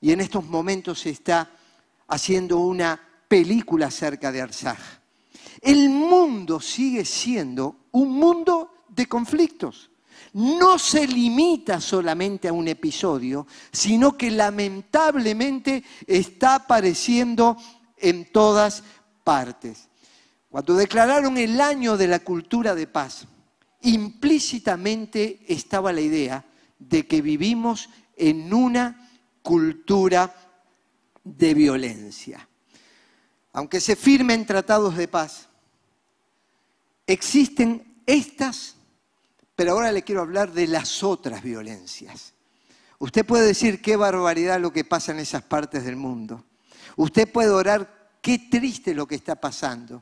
Y 0.01 0.13
en 0.13 0.21
estos 0.21 0.45
momentos 0.45 1.01
se 1.01 1.11
está 1.11 1.51
haciendo 2.07 2.59
una 2.59 3.01
película 3.27 3.87
acerca 3.87 4.31
de 4.31 4.43
Arsaj. 4.43 4.79
El 5.61 5.89
mundo 5.89 6.61
sigue 6.61 7.05
siendo 7.05 7.77
un 7.93 8.13
mundo 8.13 8.85
de 8.89 9.07
conflictos. 9.07 9.91
No 10.35 10.79
se 10.79 11.07
limita 11.07 11.81
solamente 11.81 12.49
a 12.49 12.53
un 12.53 12.69
episodio, 12.69 13.47
sino 13.73 14.17
que 14.17 14.31
lamentablemente 14.31 15.83
está 16.07 16.57
apareciendo 16.57 17.57
en 17.97 18.31
todas 18.31 18.83
partes. 19.25 19.89
Cuando 20.49 20.75
declararon 20.75 21.37
el 21.37 21.61
año 21.61 21.97
de 21.97 22.09
la 22.09 22.21
cultura 22.21 22.75
de 22.75 22.87
paz, 22.87 23.27
implícitamente 23.83 25.45
estaba 25.49 25.93
la 25.93 26.01
idea 26.01 26.45
de 26.79 27.07
que 27.07 27.23
vivimos 27.23 27.91
en 28.17 28.53
una 28.53 29.11
cultura 29.43 30.35
de 31.23 31.55
violencia. 31.55 32.49
Aunque 33.53 33.81
se 33.81 33.97
firmen 33.97 34.47
tratados 34.47 34.97
de 34.97 35.09
paz, 35.09 35.49
existen 37.07 38.03
estas 38.07 38.79
pero 39.59 39.73
ahora 39.73 39.91
le 39.91 40.05
quiero 40.05 40.21
hablar 40.21 40.53
de 40.53 40.69
las 40.69 41.03
otras 41.03 41.43
violencias. 41.43 42.33
Usted 43.01 43.27
puede 43.27 43.45
decir 43.45 43.83
qué 43.83 43.97
barbaridad 43.97 44.61
lo 44.61 44.73
que 44.73 44.85
pasa 44.85 45.11
en 45.11 45.19
esas 45.19 45.43
partes 45.43 45.83
del 45.85 45.97
mundo. 45.97 46.45
Usted 46.95 47.29
puede 47.29 47.51
orar 47.51 48.13
qué 48.23 48.39
triste 48.39 48.95
lo 48.95 49.09
que 49.09 49.17
está 49.17 49.35
pasando. 49.35 50.01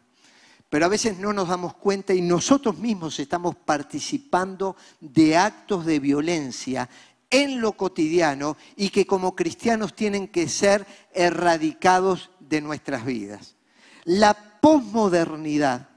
Pero 0.68 0.86
a 0.86 0.88
veces 0.88 1.18
no 1.18 1.32
nos 1.32 1.48
damos 1.48 1.74
cuenta 1.74 2.12
y 2.12 2.20
nosotros 2.20 2.78
mismos 2.78 3.18
estamos 3.20 3.54
participando 3.54 4.76
de 5.00 5.36
actos 5.36 5.86
de 5.86 6.00
violencia 6.00 6.88
en 7.30 7.60
lo 7.60 7.72
cotidiano 7.72 8.56
y 8.76 8.90
que 8.90 9.06
como 9.06 9.36
cristianos 9.36 9.94
tienen 9.94 10.28
que 10.28 10.48
ser 10.48 10.86
erradicados 11.12 12.30
de 12.40 12.60
nuestras 12.60 13.04
vidas. 13.04 13.56
La 14.04 14.34
posmodernidad 14.60 15.88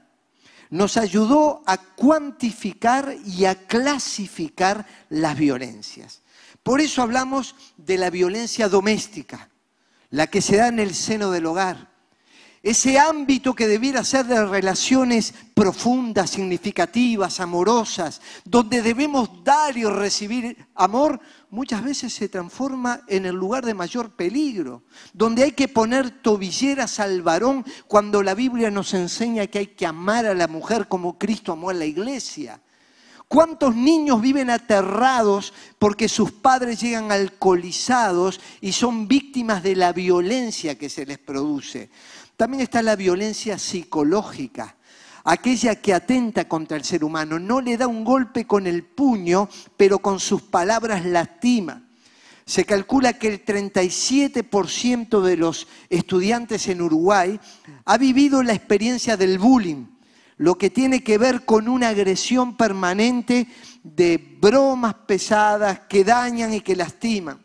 nos 0.70 0.96
ayudó 0.96 1.62
a 1.66 1.78
cuantificar 1.78 3.16
y 3.26 3.44
a 3.44 3.66
clasificar 3.66 4.86
las 5.08 5.36
violencias. 5.36 6.22
Por 6.62 6.80
eso 6.80 7.02
hablamos 7.02 7.56
de 7.76 7.98
la 7.98 8.10
violencia 8.10 8.68
doméstica, 8.68 9.50
la 10.10 10.28
que 10.28 10.40
se 10.40 10.56
da 10.56 10.68
en 10.68 10.78
el 10.78 10.94
seno 10.94 11.30
del 11.30 11.46
hogar, 11.46 11.89
ese 12.62 12.98
ámbito 12.98 13.54
que 13.54 13.66
debiera 13.66 14.04
ser 14.04 14.26
de 14.26 14.44
relaciones 14.44 15.32
profundas, 15.54 16.30
significativas, 16.30 17.40
amorosas, 17.40 18.20
donde 18.44 18.82
debemos 18.82 19.42
dar 19.42 19.78
y 19.78 19.84
recibir 19.84 20.68
amor, 20.74 21.20
muchas 21.48 21.82
veces 21.82 22.12
se 22.12 22.28
transforma 22.28 23.00
en 23.08 23.24
el 23.24 23.34
lugar 23.34 23.64
de 23.64 23.72
mayor 23.72 24.10
peligro, 24.10 24.82
donde 25.14 25.44
hay 25.44 25.52
que 25.52 25.68
poner 25.68 26.10
tobilleras 26.10 27.00
al 27.00 27.22
varón 27.22 27.64
cuando 27.86 28.22
la 28.22 28.34
Biblia 28.34 28.70
nos 28.70 28.92
enseña 28.92 29.46
que 29.46 29.60
hay 29.60 29.66
que 29.68 29.86
amar 29.86 30.26
a 30.26 30.34
la 30.34 30.46
mujer 30.46 30.86
como 30.86 31.18
Cristo 31.18 31.52
amó 31.52 31.70
a 31.70 31.74
la 31.74 31.86
iglesia. 31.86 32.60
¿Cuántos 33.32 33.76
niños 33.76 34.20
viven 34.20 34.50
aterrados 34.50 35.54
porque 35.78 36.08
sus 36.08 36.32
padres 36.32 36.80
llegan 36.80 37.12
alcoholizados 37.12 38.40
y 38.60 38.72
son 38.72 39.06
víctimas 39.06 39.62
de 39.62 39.76
la 39.76 39.92
violencia 39.92 40.76
que 40.76 40.90
se 40.90 41.06
les 41.06 41.18
produce? 41.18 41.90
También 42.40 42.62
está 42.62 42.80
la 42.80 42.96
violencia 42.96 43.58
psicológica, 43.58 44.74
aquella 45.24 45.74
que 45.74 45.92
atenta 45.92 46.48
contra 46.48 46.78
el 46.78 46.84
ser 46.84 47.04
humano. 47.04 47.38
No 47.38 47.60
le 47.60 47.76
da 47.76 47.86
un 47.86 48.02
golpe 48.02 48.46
con 48.46 48.66
el 48.66 48.82
puño, 48.82 49.46
pero 49.76 49.98
con 49.98 50.18
sus 50.18 50.40
palabras 50.40 51.04
lastima. 51.04 51.82
Se 52.46 52.64
calcula 52.64 53.12
que 53.12 53.28
el 53.28 53.44
37% 53.44 55.20
de 55.20 55.36
los 55.36 55.68
estudiantes 55.90 56.66
en 56.68 56.80
Uruguay 56.80 57.38
ha 57.84 57.98
vivido 57.98 58.42
la 58.42 58.54
experiencia 58.54 59.18
del 59.18 59.38
bullying, 59.38 59.84
lo 60.38 60.56
que 60.56 60.70
tiene 60.70 61.04
que 61.04 61.18
ver 61.18 61.44
con 61.44 61.68
una 61.68 61.90
agresión 61.90 62.56
permanente 62.56 63.48
de 63.82 64.16
bromas 64.40 64.94
pesadas 65.06 65.80
que 65.80 66.04
dañan 66.04 66.54
y 66.54 66.62
que 66.62 66.74
lastiman. 66.74 67.44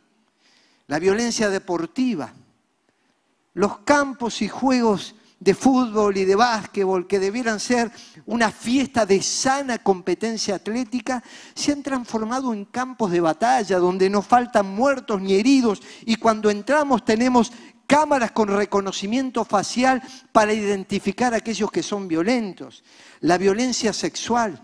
La 0.88 1.00
violencia 1.00 1.50
deportiva, 1.50 2.34
los 3.56 3.80
campos 3.80 4.42
y 4.42 4.48
juegos 4.48 5.16
de 5.40 5.54
fútbol 5.54 6.18
y 6.18 6.26
de 6.26 6.36
básquetbol, 6.36 7.08
que 7.08 7.20
debieran 7.20 7.60
ser 7.60 7.92
una 8.26 8.52
fiesta 8.52 9.06
de 9.06 9.22
sana 9.22 9.80
competencia 9.80 10.56
atlética, 10.56 11.24
se 11.54 11.72
han 11.72 11.84
transformado 11.84 12.54
en 12.54 12.66
campos 12.66 13.12
de 13.12 13.22
batalla 13.22 13.80
donde 13.80 14.10
no 14.10 14.22
faltan 14.22 14.68
muertos 14.68 15.22
ni 15.22 15.34
heridos 15.34 15.82
y 16.06 16.16
cuando 16.16 16.50
entramos 16.50 17.04
tenemos 17.04 17.52
cámaras 17.88 18.32
con 18.32 18.50
reconocimiento 18.50 19.46
facial 19.46 20.02
para 20.32 20.54
identificar 20.54 21.34
a 21.34 21.38
aquellos 21.38 21.72
que 21.72 21.84
son 21.84 22.08
violentos. 22.08 22.84
La 23.22 23.38
violencia 23.38 23.94
sexual 23.94 24.62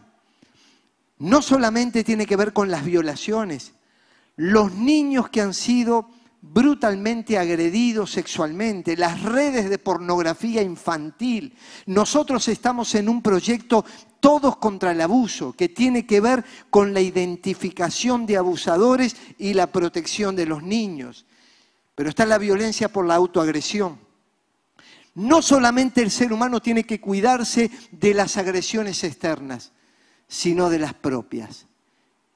no 1.20 1.42
solamente 1.42 2.04
tiene 2.04 2.26
que 2.26 2.36
ver 2.36 2.52
con 2.52 2.72
las 2.72 2.84
violaciones, 2.84 3.74
los 4.36 4.74
niños 4.74 5.30
que 5.30 5.42
han 5.42 5.54
sido 5.54 6.10
brutalmente 6.42 7.38
agredidos 7.38 8.12
sexualmente, 8.12 8.98
las 8.98 9.22
redes 9.22 9.70
de 9.70 9.78
pornografía 9.78 10.62
infantil. 10.62 11.56
Nosotros 11.86 12.48
estamos 12.48 12.96
en 12.96 13.10
un 13.10 13.22
proyecto 13.22 13.86
todos 14.20 14.58
contra 14.58 14.92
el 14.92 15.02
abuso, 15.02 15.54
que 15.54 15.70
tiene 15.70 16.06
que 16.06 16.20
ver 16.22 16.44
con 16.70 16.94
la 16.94 17.02
identificación 17.02 18.26
de 18.26 18.38
abusadores 18.38 19.16
y 19.38 19.54
la 19.54 19.68
protección 19.68 20.36
de 20.36 20.46
los 20.46 20.64
niños. 20.64 21.26
Pero 21.96 22.10
está 22.10 22.26
la 22.26 22.38
violencia 22.38 22.92
por 22.92 23.06
la 23.06 23.16
autoagresión. 23.16 24.00
No 25.14 25.42
solamente 25.42 26.02
el 26.02 26.10
ser 26.10 26.32
humano 26.32 26.62
tiene 26.62 26.86
que 26.86 27.02
cuidarse 27.02 27.70
de 27.92 28.14
las 28.14 28.38
agresiones 28.38 29.04
externas, 29.04 29.74
sino 30.28 30.70
de 30.70 30.80
las 30.80 30.94
propias. 30.94 31.68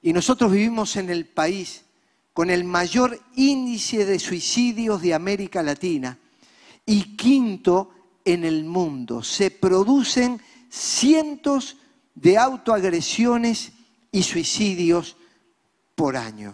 Y 0.01 0.11
nosotros 0.11 0.51
vivimos 0.51 0.97
en 0.97 1.09
el 1.09 1.25
país 1.25 1.84
con 2.35 2.49
el 2.49 2.65
mayor 2.65 3.17
índice 3.37 4.03
de 4.03 4.19
suicidios 4.19 5.01
de 5.01 5.13
América 5.13 5.63
Latina 5.63 6.19
y 6.85 7.15
quinto 7.15 7.91
en 8.25 8.43
el 8.43 8.65
mundo. 8.65 9.23
Se 9.23 9.51
producen 9.51 10.41
cientos 10.69 11.77
de 12.13 12.37
autoagresiones 12.37 13.71
y 14.11 14.21
suicidios 14.21 15.15
por 15.95 16.17
año. 16.17 16.53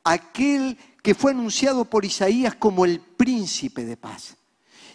aquel 0.05 0.79
que 1.03 1.15
fue 1.15 1.33
anunciado 1.33 1.85
por 1.85 2.05
Isaías 2.05 2.55
como 2.55 2.85
el 2.85 3.01
príncipe 3.01 3.85
de 3.85 3.97
paz. 3.97 4.37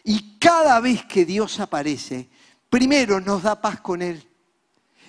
Y 0.09 0.37
cada 0.39 0.79
vez 0.79 1.03
que 1.03 1.25
Dios 1.25 1.59
aparece, 1.59 2.29
primero 2.69 3.19
nos 3.19 3.43
da 3.43 3.59
paz 3.59 3.81
con 3.81 4.01
Él. 4.01 4.25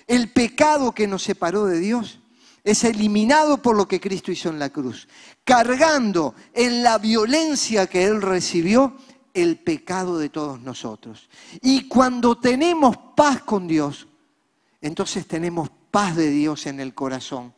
El 0.05 0.33
pecado 0.33 0.91
que 0.91 1.07
nos 1.07 1.23
separó 1.23 1.67
de 1.67 1.79
Dios 1.79 2.19
es 2.65 2.83
eliminado 2.83 3.61
por 3.61 3.77
lo 3.77 3.87
que 3.87 4.01
Cristo 4.01 4.29
hizo 4.29 4.49
en 4.49 4.59
la 4.59 4.71
cruz, 4.71 5.07
cargando 5.45 6.35
en 6.53 6.83
la 6.83 6.97
violencia 6.97 7.87
que 7.87 8.03
Él 8.03 8.21
recibió 8.21 8.97
el 9.33 9.59
pecado 9.59 10.17
de 10.17 10.27
todos 10.27 10.59
nosotros. 10.59 11.29
Y 11.61 11.87
cuando 11.87 12.37
tenemos 12.37 12.97
paz 13.15 13.43
con 13.43 13.69
Dios, 13.69 14.05
entonces 14.81 15.25
tenemos 15.27 15.69
paz 15.91 16.17
de 16.17 16.29
Dios 16.29 16.65
en 16.65 16.81
el 16.81 16.93
corazón 16.93 17.53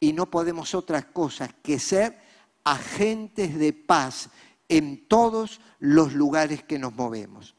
y 0.00 0.14
no 0.14 0.30
podemos 0.30 0.74
otras 0.74 1.04
cosas 1.04 1.50
que 1.62 1.78
ser 1.78 2.18
agentes 2.64 3.58
de 3.58 3.74
paz 3.74 4.30
en 4.68 5.06
todos 5.06 5.60
los 5.78 6.14
lugares 6.14 6.62
que 6.62 6.78
nos 6.78 6.94
movemos. 6.94 7.54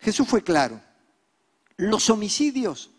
Jesús 0.00 0.28
fue 0.28 0.42
claro, 0.42 0.80
los 1.76 2.10
homicidios 2.10 2.90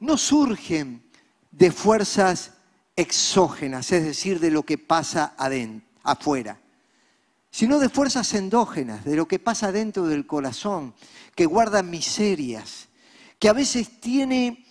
no 0.00 0.16
surgen 0.16 1.02
de 1.50 1.70
fuerzas 1.70 2.52
exógenas, 2.96 3.92
es 3.92 4.04
decir, 4.04 4.40
de 4.40 4.50
lo 4.50 4.64
que 4.64 4.78
pasa 4.78 5.34
afuera, 6.02 6.60
sino 7.50 7.78
de 7.78 7.88
fuerzas 7.88 8.34
endógenas, 8.34 9.04
de 9.04 9.16
lo 9.16 9.26
que 9.26 9.38
pasa 9.38 9.72
dentro 9.72 10.06
del 10.06 10.26
corazón, 10.26 10.94
que 11.34 11.46
guarda 11.46 11.82
miserias, 11.82 12.88
que 13.38 13.48
a 13.48 13.52
veces 13.52 14.00
tiene 14.00 14.64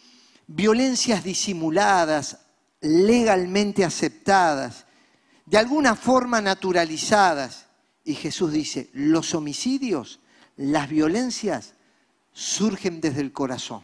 violencias 0.48 1.24
disimuladas, 1.24 2.40
legalmente 2.82 3.84
aceptadas, 3.84 4.86
de 5.46 5.58
alguna 5.58 5.96
forma 5.96 6.42
naturalizadas, 6.42 7.67
y 8.08 8.16
Jesús 8.16 8.54
dice, 8.54 8.90
los 8.94 9.36
homicidios, 9.36 10.22
las 10.56 10.88
violencias 10.90 11.74
surgen 12.32 13.02
desde 13.02 13.20
el 13.20 13.34
corazón, 13.34 13.84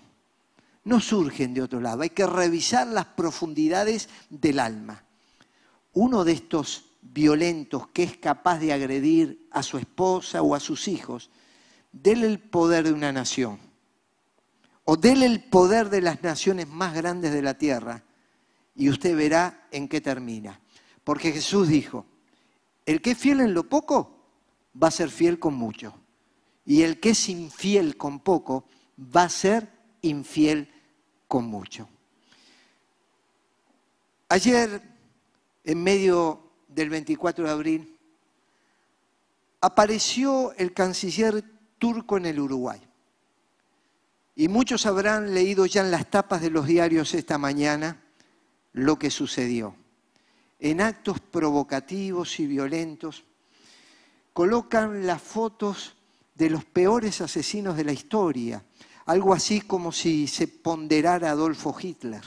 no 0.86 1.02
surgen 1.02 1.54
de 1.54 1.62
otro 1.62 1.82
lado. 1.82 2.04
Hay 2.04 2.12
que 2.12 2.26
revisar 2.26 2.88
las 2.88 3.04
profundidades 3.04 4.08
del 4.30 4.60
alma. 4.60 5.04
Uno 5.92 6.24
de 6.24 6.32
estos 6.32 6.86
violentos 7.02 7.88
que 7.90 8.04
es 8.04 8.16
capaz 8.16 8.60
de 8.60 8.72
agredir 8.72 9.46
a 9.52 9.62
su 9.62 9.78
esposa 9.78 10.42
o 10.42 10.56
a 10.56 10.62
sus 10.62 10.88
hijos, 10.88 11.30
déle 11.92 12.28
el 12.28 12.40
poder 12.40 12.86
de 12.86 12.94
una 12.94 13.12
nación, 13.12 13.60
o 14.86 14.96
déle 14.96 15.26
el 15.26 15.44
poder 15.44 15.90
de 15.90 16.00
las 16.00 16.24
naciones 16.24 16.70
más 16.70 16.94
grandes 16.94 17.34
de 17.34 17.42
la 17.42 17.58
tierra, 17.58 18.06
y 18.74 18.88
usted 18.88 19.18
verá 19.18 19.68
en 19.70 19.90
qué 19.90 20.00
termina. 20.00 20.62
Porque 21.04 21.34
Jesús 21.34 21.68
dijo, 21.68 22.06
el 22.86 23.02
que 23.02 23.12
es 23.12 23.18
fiel 23.18 23.42
en 23.42 23.54
lo 23.54 23.64
poco, 23.64 24.24
va 24.82 24.88
a 24.88 24.92
ser 24.92 25.10
fiel 25.10 25.40
con 25.40 25.54
mucho. 25.54 25.94
Y 26.66 26.84
el 26.84 27.00
que 27.00 27.12
es 27.12 27.30
infiel 27.30 27.98
con 27.98 28.20
poco, 28.20 28.66
va 28.98 29.24
a 29.24 29.30
ser 29.30 29.70
infiel 30.02 30.70
con 31.28 31.46
mucho. 31.46 31.88
Ayer, 34.30 34.82
en 35.64 35.84
medio 35.84 36.52
del 36.68 36.90
24 36.90 37.46
de 37.46 37.52
abril, 37.52 37.98
apareció 39.62 40.54
el 40.54 40.74
canciller 40.74 41.44
turco 41.78 42.18
en 42.18 42.26
el 42.26 42.40
Uruguay. 42.40 42.82
Y 44.36 44.48
muchos 44.48 44.86
habrán 44.86 45.34
leído 45.34 45.66
ya 45.66 45.82
en 45.82 45.92
las 45.92 46.10
tapas 46.10 46.42
de 46.42 46.50
los 46.50 46.66
diarios 46.66 47.14
esta 47.14 47.38
mañana 47.38 48.02
lo 48.74 48.98
que 48.98 49.12
sucedió. 49.12 49.76
En 50.64 50.80
actos 50.80 51.20
provocativos 51.20 52.40
y 52.40 52.48
violentos, 52.48 53.26
colocan 54.32 55.06
las 55.06 55.22
fotos 55.22 55.94
de 56.36 56.50
los 56.50 56.64
peores 56.64 57.20
asesinos 57.20 57.76
de 57.76 57.84
la 57.84 57.92
historia, 57.92 58.64
algo 59.06 59.34
así 59.34 59.60
como 59.60 59.92
si 59.92 60.26
se 60.26 60.48
ponderara 60.48 61.32
Adolfo 61.32 61.76
Hitler. 61.78 62.24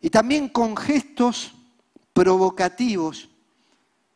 Y 0.00 0.10
también 0.10 0.48
con 0.48 0.76
gestos 0.76 1.52
provocativos 2.12 3.28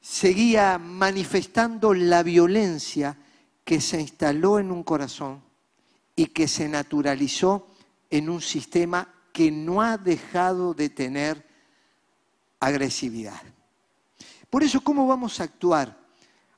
seguía 0.01 0.77
manifestando 0.77 1.95
la 1.95 2.25
violencia 2.25 3.17
que 3.65 3.81
se 3.81 4.01
instaló 4.01 4.59
en 4.59 4.73
un 4.73 4.83
corazón 4.83 5.41
y 6.17 6.27
que 6.27 6.49
se 6.49 6.69
naturalizó 6.69 7.69
en 8.11 8.29
un 8.29 8.41
sistema 8.41 9.09
que 9.33 9.53
no 9.53 9.83
ha 9.83 9.97
dejado 9.99 10.75
de 10.75 10.89
tener 10.89 11.54
agresividad. 12.67 13.43
Por 14.51 14.63
eso, 14.63 14.81
¿cómo 14.83 15.07
vamos 15.07 15.41
a 15.41 15.45
actuar 15.45 15.99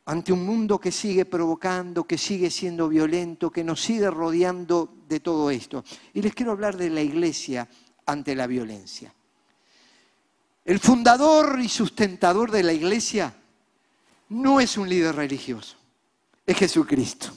ante 0.05 0.33
un 0.33 0.45
mundo 0.45 0.79
que 0.79 0.93
sigue 0.93 1.25
provocando, 1.25 2.05
que 2.05 2.19
sigue 2.19 2.51
siendo 2.51 2.89
violento, 2.89 3.51
que 3.51 3.65
nos 3.65 3.81
sigue 3.81 4.11
rodeando 4.11 4.93
de 5.09 5.21
todo 5.21 5.51
esto? 5.51 5.85
Y 6.13 6.23
les 6.23 6.35
quiero 6.35 6.53
hablar 6.53 6.77
de 6.77 6.91
la 6.91 7.01
iglesia 7.01 7.69
ante 8.05 8.35
la 8.35 8.47
violencia. 8.47 9.13
El 10.65 10.81
fundador 10.81 11.61
y 11.61 11.69
sustentador 11.69 12.51
de 12.51 12.63
la 12.63 12.73
iglesia 12.73 13.35
no 14.29 14.61
es 14.61 14.77
un 14.77 14.89
líder 14.89 15.15
religioso, 15.15 15.77
es 16.45 16.57
Jesucristo. 16.57 17.31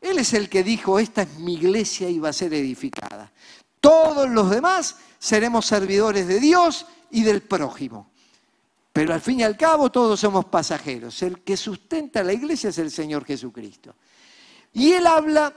Él 0.00 0.18
es 0.18 0.32
el 0.32 0.48
que 0.48 0.62
dijo, 0.62 0.98
esta 0.98 1.22
es 1.22 1.38
mi 1.38 1.54
iglesia 1.54 2.08
y 2.08 2.18
va 2.18 2.28
a 2.28 2.32
ser 2.32 2.54
edificada. 2.54 3.32
Todos 3.80 4.28
los 4.28 4.50
demás 4.50 4.96
seremos 5.18 5.66
servidores 5.66 6.26
de 6.26 6.40
Dios 6.40 6.86
y 7.10 7.22
del 7.22 7.42
prójimo. 7.42 8.10
Pero 8.92 9.14
al 9.14 9.20
fin 9.20 9.40
y 9.40 9.42
al 9.44 9.56
cabo 9.56 9.90
todos 9.90 10.18
somos 10.18 10.46
pasajeros. 10.46 11.22
El 11.22 11.40
que 11.42 11.56
sustenta 11.56 12.22
la 12.22 12.32
iglesia 12.32 12.70
es 12.70 12.78
el 12.78 12.90
Señor 12.90 13.24
Jesucristo. 13.24 13.94
Y 14.72 14.92
él 14.92 15.06
habla 15.06 15.52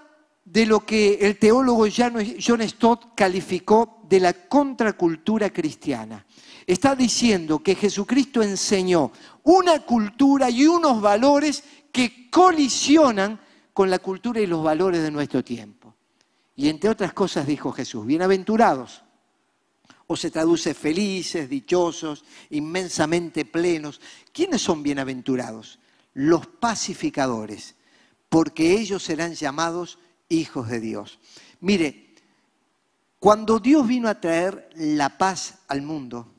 de 0.45 0.65
lo 0.65 0.85
que 0.85 1.15
el 1.21 1.37
teólogo 1.37 1.85
John 1.89 2.61
Stott 2.67 3.15
calificó 3.15 4.01
de 4.07 4.19
la 4.19 4.33
contracultura 4.33 5.51
cristiana. 5.51 6.25
Está 6.67 6.95
diciendo 6.95 7.59
que 7.59 7.75
Jesucristo 7.75 8.41
enseñó 8.41 9.11
una 9.43 9.79
cultura 9.85 10.49
y 10.49 10.67
unos 10.67 11.01
valores 11.01 11.63
que 11.91 12.29
colisionan 12.29 13.39
con 13.73 13.89
la 13.89 13.99
cultura 13.99 14.39
y 14.39 14.47
los 14.47 14.63
valores 14.63 15.01
de 15.01 15.11
nuestro 15.11 15.43
tiempo. 15.43 15.95
Y 16.55 16.69
entre 16.69 16.89
otras 16.89 17.13
cosas 17.13 17.47
dijo 17.47 17.71
Jesús, 17.71 18.05
bienaventurados, 18.05 19.03
o 20.11 20.17
se 20.17 20.29
traduce 20.29 20.73
felices, 20.73 21.49
dichosos, 21.49 22.25
inmensamente 22.49 23.45
plenos. 23.45 24.01
¿Quiénes 24.33 24.61
son 24.61 24.83
bienaventurados? 24.83 25.79
Los 26.13 26.47
pacificadores, 26.47 27.75
porque 28.27 28.73
ellos 28.73 29.03
serán 29.03 29.35
llamados 29.35 29.99
hijos 30.27 30.67
de 30.67 30.81
Dios. 30.81 31.19
Mire, 31.61 32.13
cuando 33.19 33.59
Dios 33.59 33.87
vino 33.87 34.09
a 34.09 34.19
traer 34.19 34.69
la 34.75 35.17
paz 35.17 35.59
al 35.69 35.81
mundo, 35.81 36.33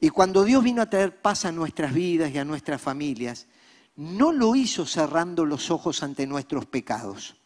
y 0.00 0.08
cuando 0.08 0.42
Dios 0.42 0.64
vino 0.64 0.82
a 0.82 0.90
traer 0.90 1.22
paz 1.22 1.44
a 1.44 1.52
nuestras 1.52 1.94
vidas 1.94 2.32
y 2.32 2.38
a 2.38 2.44
nuestras 2.44 2.80
familias, 2.80 3.46
no 3.94 4.32
lo 4.32 4.56
hizo 4.56 4.86
cerrando 4.86 5.44
los 5.44 5.70
ojos 5.70 6.02
ante 6.02 6.26
nuestros 6.26 6.66
pecados. 6.66 7.36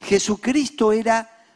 Jesucristo 0.00 0.90
era, 0.92 1.46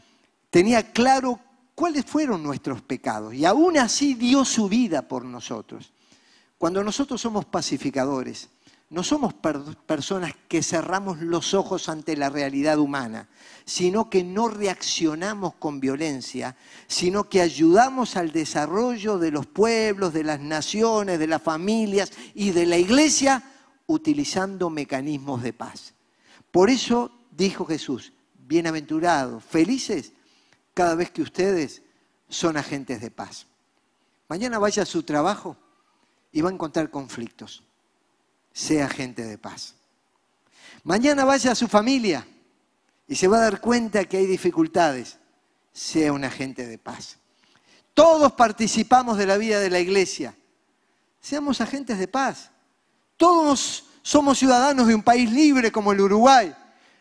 tenía 0.48 0.92
claro 0.92 1.40
cuáles 1.76 2.06
fueron 2.06 2.42
nuestros 2.42 2.80
pecados 2.80 3.34
y 3.34 3.44
aún 3.44 3.76
así 3.78 4.14
dio 4.14 4.44
su 4.44 4.68
vida 4.68 5.02
por 5.02 5.24
nosotros. 5.24 5.92
Cuando 6.58 6.82
nosotros 6.82 7.20
somos 7.20 7.44
pacificadores, 7.44 8.48
no 8.88 9.02
somos 9.02 9.34
personas 9.34 10.32
que 10.48 10.62
cerramos 10.62 11.20
los 11.20 11.52
ojos 11.52 11.88
ante 11.90 12.16
la 12.16 12.30
realidad 12.30 12.78
humana, 12.78 13.28
sino 13.66 14.08
que 14.08 14.24
no 14.24 14.48
reaccionamos 14.48 15.54
con 15.56 15.78
violencia, 15.78 16.56
sino 16.86 17.28
que 17.28 17.42
ayudamos 17.42 18.16
al 18.16 18.32
desarrollo 18.32 19.18
de 19.18 19.32
los 19.32 19.46
pueblos, 19.46 20.14
de 20.14 20.24
las 20.24 20.40
naciones, 20.40 21.18
de 21.18 21.26
las 21.26 21.42
familias 21.42 22.10
y 22.34 22.52
de 22.52 22.64
la 22.64 22.78
iglesia 22.78 23.42
utilizando 23.86 24.70
mecanismos 24.70 25.42
de 25.42 25.52
paz. 25.52 25.92
Por 26.50 26.70
eso 26.70 27.10
dijo 27.32 27.66
Jesús, 27.66 28.14
bienaventurados, 28.46 29.44
felices 29.44 30.12
cada 30.76 30.94
vez 30.94 31.10
que 31.10 31.22
ustedes 31.22 31.80
son 32.28 32.58
agentes 32.58 33.00
de 33.00 33.10
paz. 33.10 33.46
Mañana 34.28 34.58
vaya 34.58 34.82
a 34.82 34.86
su 34.86 35.04
trabajo 35.04 35.56
y 36.30 36.42
va 36.42 36.50
a 36.50 36.52
encontrar 36.52 36.90
conflictos. 36.90 37.64
Sea 38.52 38.84
agente 38.84 39.24
de 39.24 39.38
paz. 39.38 39.74
Mañana 40.84 41.24
vaya 41.24 41.52
a 41.52 41.54
su 41.54 41.66
familia 41.66 42.28
y 43.08 43.14
se 43.14 43.26
va 43.26 43.38
a 43.38 43.40
dar 43.40 43.62
cuenta 43.62 44.04
que 44.04 44.18
hay 44.18 44.26
dificultades. 44.26 45.16
Sea 45.72 46.12
un 46.12 46.24
agente 46.24 46.66
de 46.66 46.76
paz. 46.76 47.16
Todos 47.94 48.32
participamos 48.32 49.16
de 49.16 49.24
la 49.24 49.38
vida 49.38 49.60
de 49.60 49.70
la 49.70 49.80
iglesia. 49.80 50.36
Seamos 51.22 51.62
agentes 51.62 51.98
de 51.98 52.06
paz. 52.06 52.50
Todos 53.16 53.86
somos 54.02 54.36
ciudadanos 54.38 54.86
de 54.86 54.94
un 54.94 55.02
país 55.02 55.32
libre 55.32 55.72
como 55.72 55.92
el 55.92 56.02
Uruguay, 56.02 56.54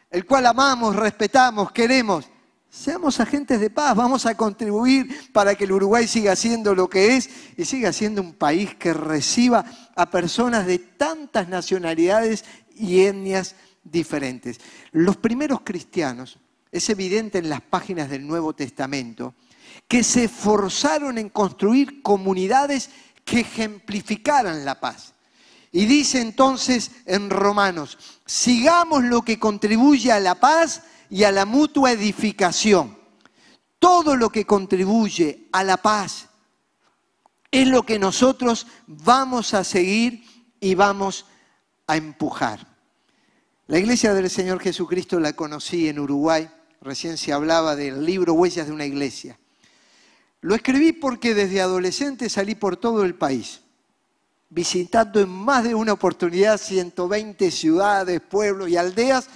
el 0.10 0.26
cual 0.26 0.46
amamos, 0.46 0.96
respetamos, 0.96 1.74
queremos. 1.74 2.30
Seamos 2.76 3.22
agentes 3.22 3.62
de 3.62 3.70
paz, 3.70 3.96
vamos 3.96 4.26
a 4.26 4.36
contribuir 4.36 5.32
para 5.32 5.56
que 5.56 5.64
el 5.64 5.72
Uruguay 5.72 6.10
siga 6.10 6.36
siendo 6.36 6.76
lo 6.76 6.90
que 6.90 7.16
es 7.16 7.30
y 7.56 7.64
siga 7.64 7.94
siendo 7.94 8.22
un 8.22 8.34
país 8.34 8.76
que 8.76 8.94
reciba 8.94 9.64
a 9.96 10.12
personas 10.12 10.68
de 10.68 10.78
tantas 10.80 11.48
nacionalidades 11.48 12.44
y 12.76 13.00
etnias 13.00 13.56
diferentes. 13.82 14.60
Los 14.92 15.16
primeros 15.16 15.62
cristianos, 15.62 16.38
es 16.70 16.90
evidente 16.90 17.38
en 17.38 17.50
las 17.50 17.62
páginas 17.62 18.10
del 18.10 18.28
Nuevo 18.28 18.54
Testamento, 18.54 19.36
que 19.88 20.04
se 20.04 20.26
esforzaron 20.26 21.18
en 21.18 21.30
construir 21.30 22.02
comunidades 22.02 22.90
que 23.24 23.40
ejemplificaran 23.40 24.66
la 24.66 24.82
paz. 24.82 25.14
Y 25.72 25.86
dice 25.86 26.20
entonces 26.20 26.92
en 27.06 27.30
Romanos, 27.30 27.98
sigamos 28.26 29.06
lo 29.06 29.22
que 29.22 29.40
contribuye 29.40 30.12
a 30.12 30.20
la 30.20 30.36
paz 30.36 30.84
y 31.10 31.24
a 31.24 31.32
la 31.32 31.46
mutua 31.46 31.92
edificación. 31.92 32.98
Todo 33.80 34.16
lo 34.16 34.30
que 34.30 34.46
contribuye 34.46 35.48
a 35.52 35.64
la 35.64 35.78
paz 35.78 36.28
es 37.52 37.68
lo 37.68 37.84
que 37.84 38.00
nosotros 38.00 38.68
vamos 38.88 39.54
a 39.54 39.64
seguir 39.64 40.24
y 40.60 40.76
vamos 40.76 41.26
a 41.88 41.98
empujar. 41.98 42.68
La 43.68 43.80
iglesia 43.80 44.14
del 44.14 44.30
Señor 44.30 44.60
Jesucristo 44.60 45.20
la 45.20 45.34
conocí 45.34 45.88
en 45.88 46.00
Uruguay, 46.00 46.50
recién 46.82 47.18
se 47.18 47.34
hablaba 47.34 47.76
del 47.76 48.06
libro 48.06 48.34
Huellas 48.34 48.68
de 48.68 48.74
una 48.74 48.86
iglesia. 48.86 49.40
Lo 50.42 50.54
escribí 50.54 50.92
porque 50.92 51.34
desde 51.34 51.62
adolescente 51.62 52.30
salí 52.30 52.56
por 52.56 52.78
todo 52.78 53.04
el 53.04 53.16
país 53.16 53.62
visitando 54.50 55.20
en 55.20 55.30
más 55.30 55.64
de 55.64 55.76
una 55.76 55.94
oportunidad 55.94 56.58
120 56.58 57.52
ciudades, 57.52 58.22
pueblos 58.22 58.70
y 58.70 58.78
aldeas 58.78 59.28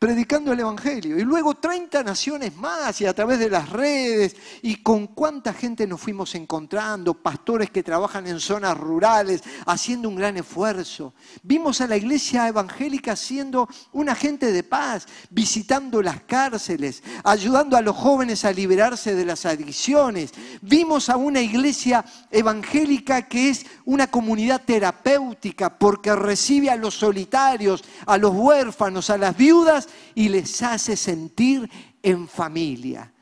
predicando 0.00 0.54
el 0.54 0.60
Evangelio. 0.60 1.18
Y 1.18 1.24
luego 1.24 1.54
30 1.54 2.02
naciones 2.02 2.56
más 2.56 3.02
y 3.02 3.06
a 3.06 3.12
través 3.12 3.38
de 3.38 3.50
las 3.50 3.68
redes. 3.68 4.34
Y 4.62 4.76
con 4.76 5.08
cuánta 5.08 5.52
gente 5.52 5.86
nos 5.86 6.00
fuimos 6.00 6.34
encontrando, 6.34 7.12
pastores 7.12 7.70
que 7.70 7.82
trabajan 7.82 8.26
en 8.26 8.40
zonas 8.40 8.78
rurales, 8.78 9.42
haciendo 9.66 10.08
un 10.08 10.16
gran 10.16 10.38
esfuerzo. 10.38 11.12
Vimos 11.42 11.82
a 11.82 11.86
la 11.86 11.98
iglesia 11.98 12.48
evangélica 12.48 13.14
siendo 13.14 13.68
un 13.92 14.08
agente 14.08 14.52
de 14.52 14.62
paz, 14.62 15.06
visitando 15.28 16.00
las 16.00 16.22
cárceles, 16.22 17.02
ayudando 17.22 17.76
a 17.76 17.82
los 17.82 17.94
jóvenes 17.94 18.46
a 18.46 18.52
liberarse 18.52 19.14
de 19.14 19.26
las 19.26 19.44
adicciones. 19.44 20.32
Vimos 20.62 21.10
a 21.10 21.18
una 21.18 21.42
iglesia 21.42 22.06
evangélica 22.30 23.28
que 23.28 23.50
es 23.50 23.66
una 23.84 24.06
comunidad 24.06 24.62
terapéutica 24.64 25.78
porque 25.78 26.16
recibe 26.16 26.70
a 26.70 26.76
los 26.76 26.94
solitarios, 26.94 27.84
a 28.06 28.16
los 28.16 28.32
huérfanos, 28.34 29.10
a 29.10 29.18
las 29.18 29.36
viudas 29.36 29.88
y 30.14 30.28
les 30.28 30.62
hace 30.62 30.96
sentir 30.96 31.68
en 32.02 32.28
familia. 32.28 33.12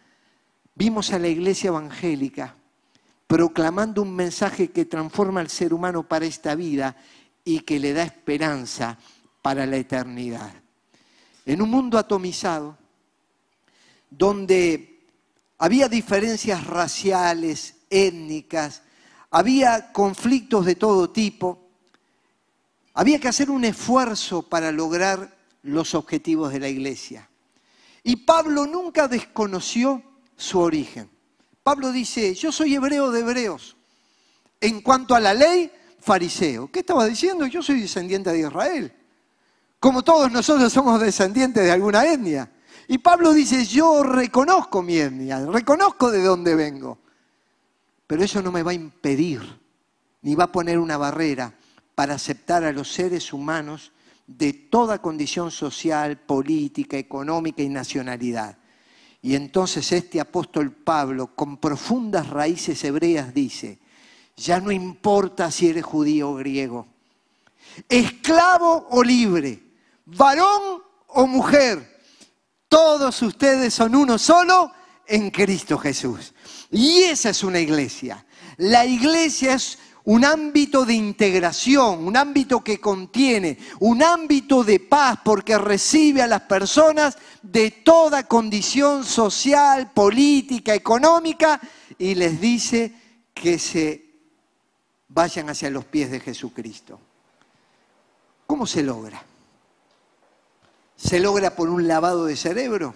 Vimos 0.75 1.13
a 1.13 1.19
la 1.19 1.29
iglesia 1.29 1.69
evangélica 1.69 2.55
proclamando 3.29 4.01
un 4.03 4.17
mensaje 4.17 4.71
que 4.71 4.87
transforma 4.87 5.41
al 5.41 5.51
ser 5.51 5.75
humano 5.75 6.03
para 6.03 6.25
esta 6.25 6.55
vida 6.55 6.97
y 7.45 7.61
que 7.61 7.79
le 7.79 7.93
da 7.93 8.03
esperanza 8.03 8.99
para 9.43 9.67
la 9.67 9.77
eternidad. 9.77 10.51
En 11.45 11.61
un 11.63 11.71
mundo 11.71 11.99
atomizado, 11.99 12.77
donde 14.11 15.07
había 15.59 15.89
diferencias 15.89 16.67
raciales, 16.67 17.77
étnicas, 17.91 18.83
había 19.31 19.93
conflictos 19.93 20.65
de 20.65 20.77
todo 20.77 21.11
tipo, 21.11 21.69
había 22.95 23.21
que 23.21 23.29
hacer 23.29 23.51
un 23.51 23.65
esfuerzo 23.65 24.43
para 24.43 24.73
lograr 24.73 25.38
los 25.63 25.95
objetivos 25.95 26.53
de 26.53 26.61
la 26.61 26.69
iglesia. 26.69 27.29
Y 28.03 28.17
Pablo 28.17 28.67
nunca 28.67 29.09
desconoció 29.09 30.03
su 30.37 30.61
origen. 30.61 31.11
Pablo 31.63 31.93
dice, 31.93 32.35
yo 32.35 32.51
soy 32.51 32.75
hebreo 32.75 33.11
de 33.11 33.21
hebreos. 33.21 33.77
En 34.61 34.81
cuanto 34.81 35.15
a 35.15 35.21
la 35.21 35.35
ley, 35.35 35.71
fariseo. 36.01 36.71
¿Qué 36.71 36.81
estaba 36.81 37.05
diciendo? 37.07 37.47
Yo 37.47 37.63
soy 37.63 37.81
descendiente 37.81 38.33
de 38.33 38.41
Israel. 38.41 38.93
Como 39.79 40.03
todos 40.03 40.33
nosotros 40.33 40.73
somos 40.73 41.01
descendientes 41.01 41.63
de 41.63 41.71
alguna 41.71 42.05
etnia. 42.05 42.51
Y 42.89 42.99
Pablo 42.99 43.33
dice, 43.35 43.67
yo 43.67 44.03
reconozco 44.03 44.83
mi 44.83 44.97
etnia, 44.97 45.45
reconozco 45.45 46.11
de 46.11 46.23
dónde 46.23 46.55
vengo. 46.55 46.99
Pero 48.07 48.25
eso 48.25 48.41
no 48.41 48.51
me 48.51 48.63
va 48.63 48.71
a 48.71 48.75
impedir, 48.75 49.43
ni 50.23 50.35
va 50.35 50.45
a 50.45 50.53
poner 50.53 50.79
una 50.79 50.97
barrera 50.97 51.53
para 51.95 52.15
aceptar 52.15 52.65
a 52.65 52.73
los 52.73 52.91
seres 52.91 53.33
humanos 53.33 53.93
de 54.29 54.53
toda 54.53 55.01
condición 55.01 55.51
social, 55.51 56.19
política, 56.19 56.99
económica 56.99 57.63
y 57.63 57.71
nacionalidad. 57.71 58.59
Y 59.23 59.35
entonces 59.35 59.91
este 59.91 60.21
apóstol 60.21 60.71
Pablo, 60.71 61.35
con 61.35 61.57
profundas 61.57 62.29
raíces 62.29 62.85
hebreas, 62.85 63.33
dice, 63.33 63.79
Ya 64.37 64.61
no 64.61 64.71
importa 64.71 65.51
si 65.51 65.69
eres 65.69 65.85
judío 65.85 66.31
o 66.31 66.35
griego, 66.35 66.87
esclavo 67.89 68.87
o 68.91 69.03
libre, 69.03 69.61
varón 70.05 70.83
o 71.09 71.27
mujer, 71.27 71.99
todos 72.69 73.23
ustedes 73.23 73.73
son 73.73 73.95
uno 73.95 74.19
solo 74.19 74.71
en 75.07 75.31
Cristo 75.31 75.79
Jesús. 75.79 76.35
Y 76.71 77.05
esa 77.05 77.31
es 77.31 77.43
una 77.43 77.61
iglesia. 77.61 78.27
La 78.59 78.85
iglesia 78.85 79.55
es 79.55 79.79
un 80.09 80.25
ámbito 80.25 80.87
de 80.87 80.95
integración, 80.95 82.07
un 82.07 82.17
ámbito 82.17 82.65
que 82.65 82.81
contiene, 82.81 83.59
un 83.81 84.03
ámbito 84.03 84.65
de 84.65 84.81
paz 84.81 85.19
porque 85.23 85.59
recibe 85.59 86.23
a 86.23 86.27
las 86.27 86.41
personas 86.43 87.19
de 87.43 87.71
toda 87.71 88.27
condición 88.27 89.05
social, 89.05 89.93
política, 89.93 90.75
económica 90.75 91.61
y 91.99 92.15
les 92.15 92.41
dice 92.41 92.95
que 93.35 93.59
se 93.59 94.07
vayan 95.09 95.51
hacia 95.51 95.69
los 95.69 95.85
pies 95.85 96.11
de 96.11 96.21
Jesucristo. 96.21 96.99
¿Cómo 98.47 98.67
se 98.67 98.83
logra? 98.83 99.23
¿Se 100.97 101.21
logra 101.21 101.55
por 101.55 101.69
un 101.69 101.87
lavado 101.87 102.25
de 102.25 102.37
cerebro? 102.37 102.95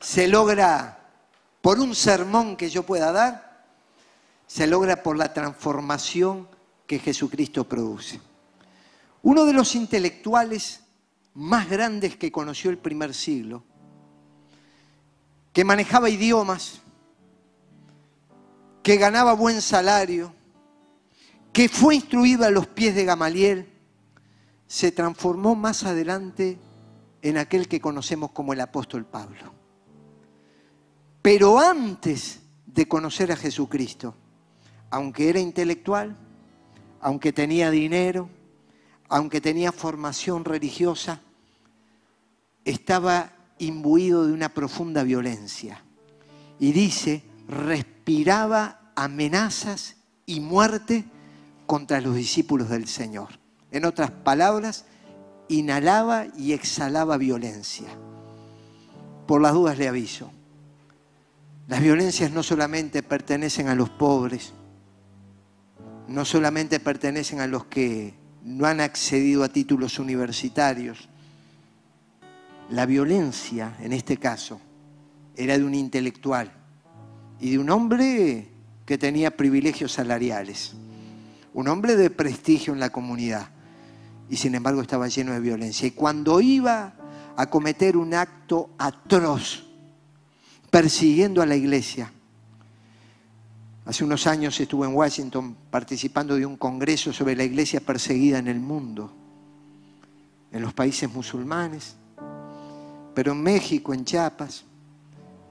¿Se 0.00 0.28
logra 0.28 0.98
por 1.62 1.80
un 1.80 1.94
sermón 1.94 2.58
que 2.58 2.68
yo 2.68 2.82
pueda 2.82 3.10
dar? 3.10 3.53
Se 4.46 4.66
logra 4.66 5.02
por 5.02 5.16
la 5.16 5.32
transformación 5.32 6.48
que 6.86 6.98
Jesucristo 6.98 7.64
produce. 7.64 8.20
Uno 9.22 9.44
de 9.46 9.52
los 9.52 9.74
intelectuales 9.74 10.84
más 11.34 11.68
grandes 11.68 12.16
que 12.16 12.30
conoció 12.30 12.70
el 12.70 12.78
primer 12.78 13.14
siglo, 13.14 13.64
que 15.52 15.64
manejaba 15.64 16.10
idiomas, 16.10 16.80
que 18.82 18.96
ganaba 18.96 19.32
buen 19.32 19.62
salario, 19.62 20.34
que 21.52 21.68
fue 21.68 21.94
instruido 21.94 22.44
a 22.44 22.50
los 22.50 22.66
pies 22.66 22.94
de 22.94 23.04
Gamaliel, 23.04 23.72
se 24.66 24.92
transformó 24.92 25.54
más 25.54 25.84
adelante 25.84 26.58
en 27.22 27.38
aquel 27.38 27.68
que 27.68 27.80
conocemos 27.80 28.32
como 28.32 28.52
el 28.52 28.60
apóstol 28.60 29.06
Pablo. 29.06 29.54
Pero 31.22 31.58
antes 31.58 32.40
de 32.66 32.86
conocer 32.86 33.32
a 33.32 33.36
Jesucristo, 33.36 34.14
aunque 34.90 35.28
era 35.28 35.40
intelectual, 35.40 36.16
aunque 37.00 37.32
tenía 37.32 37.70
dinero, 37.70 38.28
aunque 39.08 39.40
tenía 39.40 39.72
formación 39.72 40.44
religiosa, 40.44 41.20
estaba 42.64 43.30
imbuido 43.58 44.26
de 44.26 44.32
una 44.32 44.48
profunda 44.48 45.02
violencia. 45.02 45.82
Y 46.58 46.72
dice, 46.72 47.22
respiraba 47.48 48.80
amenazas 48.94 49.96
y 50.26 50.40
muerte 50.40 51.04
contra 51.66 52.00
los 52.00 52.14
discípulos 52.14 52.68
del 52.68 52.88
Señor. 52.88 53.38
En 53.70 53.84
otras 53.84 54.10
palabras, 54.10 54.86
inhalaba 55.48 56.26
y 56.36 56.52
exhalaba 56.52 57.16
violencia. 57.16 57.88
Por 59.26 59.42
las 59.42 59.52
dudas 59.52 59.78
le 59.78 59.88
aviso, 59.88 60.30
las 61.66 61.80
violencias 61.80 62.30
no 62.30 62.42
solamente 62.42 63.02
pertenecen 63.02 63.68
a 63.68 63.74
los 63.74 63.88
pobres, 63.88 64.52
no 66.08 66.24
solamente 66.24 66.80
pertenecen 66.80 67.40
a 67.40 67.46
los 67.46 67.64
que 67.66 68.14
no 68.44 68.66
han 68.66 68.80
accedido 68.80 69.42
a 69.42 69.48
títulos 69.48 69.98
universitarios. 69.98 71.08
La 72.70 72.86
violencia, 72.86 73.76
en 73.80 73.92
este 73.92 74.16
caso, 74.16 74.60
era 75.36 75.58
de 75.58 75.64
un 75.64 75.74
intelectual 75.74 76.52
y 77.40 77.50
de 77.50 77.58
un 77.58 77.70
hombre 77.70 78.48
que 78.86 78.98
tenía 78.98 79.36
privilegios 79.36 79.92
salariales, 79.92 80.74
un 81.52 81.68
hombre 81.68 81.96
de 81.96 82.10
prestigio 82.10 82.72
en 82.72 82.80
la 82.80 82.90
comunidad 82.90 83.48
y 84.28 84.36
sin 84.36 84.54
embargo 84.54 84.82
estaba 84.82 85.08
lleno 85.08 85.32
de 85.32 85.40
violencia. 85.40 85.86
Y 85.86 85.92
cuando 85.92 86.40
iba 86.40 86.94
a 87.36 87.46
cometer 87.46 87.96
un 87.96 88.14
acto 88.14 88.70
atroz 88.78 89.64
persiguiendo 90.70 91.42
a 91.42 91.46
la 91.46 91.56
iglesia, 91.56 92.12
Hace 93.84 94.02
unos 94.02 94.26
años 94.26 94.58
estuve 94.58 94.86
en 94.86 94.94
Washington 94.94 95.54
participando 95.70 96.36
de 96.36 96.46
un 96.46 96.56
congreso 96.56 97.12
sobre 97.12 97.36
la 97.36 97.44
iglesia 97.44 97.80
perseguida 97.80 98.38
en 98.38 98.48
el 98.48 98.58
mundo, 98.58 99.12
en 100.50 100.62
los 100.62 100.72
países 100.72 101.12
musulmanes, 101.12 101.96
pero 103.14 103.32
en 103.32 103.42
México, 103.42 103.92
en 103.92 104.06
Chiapas, 104.06 104.64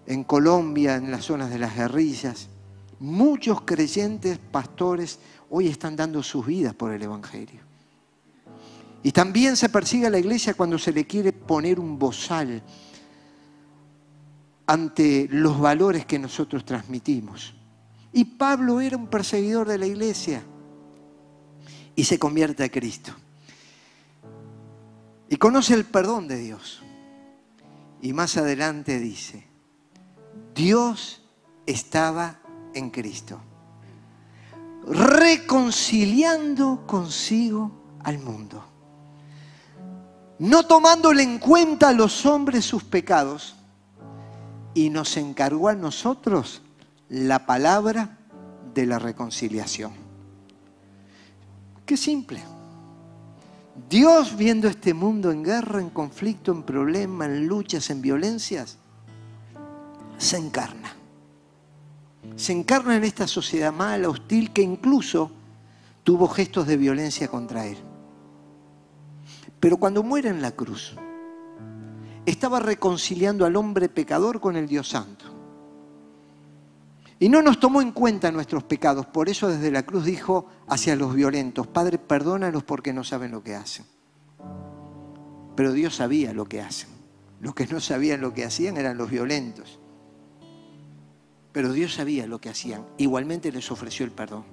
en 0.08 0.24
Colombia, 0.24 0.96
en 0.96 1.12
las 1.12 1.26
zonas 1.26 1.52
de 1.52 1.60
las 1.60 1.76
guerrillas. 1.76 2.50
Muchos 3.00 3.62
creyentes, 3.62 4.39
pastores, 4.39 5.19
hoy 5.52 5.67
están 5.67 5.96
dando 5.96 6.24
sus 6.24 6.46
vidas 6.46 6.74
por 6.74 6.91
el 6.91 7.04
Evangelio. 7.04 7.62
Y 9.04 9.12
también 9.12 9.56
se 9.56 9.69
persigue 9.69 10.08
a 10.08 10.10
la 10.10 10.17
iglesia 10.17 10.56
cuando 10.56 10.80
se 10.80 10.91
le 10.91 11.06
quiere 11.06 11.34
poner 11.34 11.80
un 11.80 12.00
bozal 12.00 12.63
ante 14.65 15.28
los 15.30 15.60
valores 15.60 16.06
que 16.06 16.17
nosotros 16.17 16.65
transmitimos. 16.65 17.54
Y 18.13 18.26
Pablo 18.26 18.80
era 18.80 18.95
un 18.95 19.08
perseguidor 19.08 19.67
de 19.67 19.80
la 19.80 19.88
iglesia 19.88 20.43
y 21.95 22.04
se 22.04 22.19
convierte 22.19 22.63
a 22.63 22.69
Cristo. 22.69 23.12
Y 25.30 25.38
conoce 25.38 25.73
el 25.73 25.86
perdón 25.86 26.28
de 26.28 26.38
Dios. 26.38 26.84
Y 28.02 28.13
más 28.13 28.38
adelante 28.38 28.99
dice, 28.99 29.47
Dios 30.54 31.21
estaba 31.65 32.39
en 32.73 32.89
Cristo, 32.89 33.39
reconciliando 34.86 36.84
consigo 36.86 37.71
al 38.04 38.19
mundo, 38.19 38.63
no 40.39 40.67
tomándole 40.67 41.23
en 41.23 41.39
cuenta 41.39 41.89
a 41.89 41.93
los 41.93 42.26
hombres 42.26 42.65
sus 42.65 42.84
pecados, 42.84 43.56
y 44.73 44.89
nos 44.89 45.15
encargó 45.17 45.69
a 45.69 45.76
nosotros 45.76 46.62
la 47.10 47.46
palabra 47.46 48.18
de 48.74 48.86
la 48.86 49.00
reconciliación. 49.00 49.94
Qué 51.86 51.98
simple. 51.98 52.42
Dios 53.89 54.38
viendo 54.38 54.68
este 54.68 54.94
mundo 54.94 55.32
en 55.32 55.44
guerra, 55.44 55.80
en 55.80 55.89
conflicto, 55.89 56.52
en 56.52 56.63
problemas, 56.63 57.30
en 57.30 57.48
luchas, 57.48 57.89
en 57.89 58.02
violencias, 58.02 58.78
se 60.18 60.38
encarna. 60.38 60.94
Se 62.36 62.54
encarna 62.54 62.96
en 62.96 63.04
esta 63.04 63.28
sociedad 63.28 63.74
mala, 63.74 64.10
hostil, 64.10 64.54
que 64.54 64.62
incluso 64.62 65.32
tuvo 66.04 66.28
gestos 66.28 66.68
de 66.68 66.78
violencia 66.78 67.28
contra 67.28 67.66
él. 67.66 67.78
Pero 69.60 69.78
cuando 69.78 70.04
muere 70.04 70.30
en 70.30 70.42
la 70.42 70.52
cruz, 70.52 70.96
estaba 72.26 72.60
reconciliando 72.60 73.46
al 73.46 73.56
hombre 73.56 73.89
pecador 73.89 74.39
con 74.39 74.56
el 74.56 74.68
Dios 74.68 74.89
Santo. 74.89 75.33
Y 77.23 77.29
no 77.29 77.41
nos 77.41 77.57
tomó 77.57 77.81
en 77.81 77.93
cuenta 77.93 78.33
nuestros 78.33 78.63
pecados. 78.65 79.05
Por 79.05 79.29
eso 79.29 79.47
desde 79.47 79.71
la 79.71 79.83
cruz 79.83 80.03
dijo 80.03 80.45
hacia 80.67 80.97
los 80.97 81.15
violentos, 81.15 81.65
Padre, 81.67 81.97
perdónalos 81.97 82.65
porque 82.65 82.91
no 82.91 83.05
saben 83.05 83.31
lo 83.31 83.41
que 83.41 83.55
hacen. 83.55 83.86
Pero 85.55 85.71
Dios 85.71 85.95
sabía 85.95 86.33
lo 86.33 86.43
que 86.43 86.59
hacen. 86.59 86.89
Los 87.39 87.55
que 87.55 87.65
no 87.67 87.79
sabían 87.79 88.19
lo 88.19 88.33
que 88.33 88.43
hacían 88.43 88.75
eran 88.75 88.97
los 88.97 89.09
violentos. 89.09 89.79
Pero 91.53 91.71
Dios 91.71 91.93
sabía 91.93 92.27
lo 92.27 92.41
que 92.41 92.49
hacían. 92.49 92.86
Igualmente 92.97 93.53
les 93.53 93.71
ofreció 93.71 94.05
el 94.05 94.12
perdón. 94.12 94.43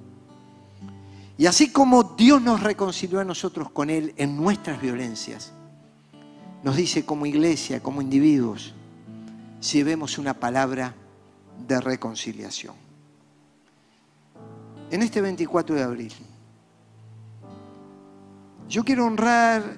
Y 1.39 1.47
así 1.47 1.73
como 1.73 2.05
Dios 2.05 2.41
nos 2.41 2.63
reconcilió 2.63 3.19
a 3.19 3.25
nosotros 3.25 3.73
con 3.73 3.91
Él 3.91 4.15
en 4.17 4.37
nuestras 4.37 4.81
violencias, 4.81 5.53
nos 6.63 6.77
dice 6.77 7.05
como 7.05 7.27
iglesia, 7.27 7.83
como 7.83 8.01
individuos, 8.01 8.75
llevemos 9.61 10.19
una 10.19 10.35
palabra 10.35 10.95
de 11.67 11.81
reconciliación. 11.81 12.75
En 14.91 15.03
este 15.03 15.21
24 15.21 15.77
de 15.77 15.83
abril, 15.83 16.13
yo 18.69 18.85
quiero 18.85 19.07
honrar 19.07 19.77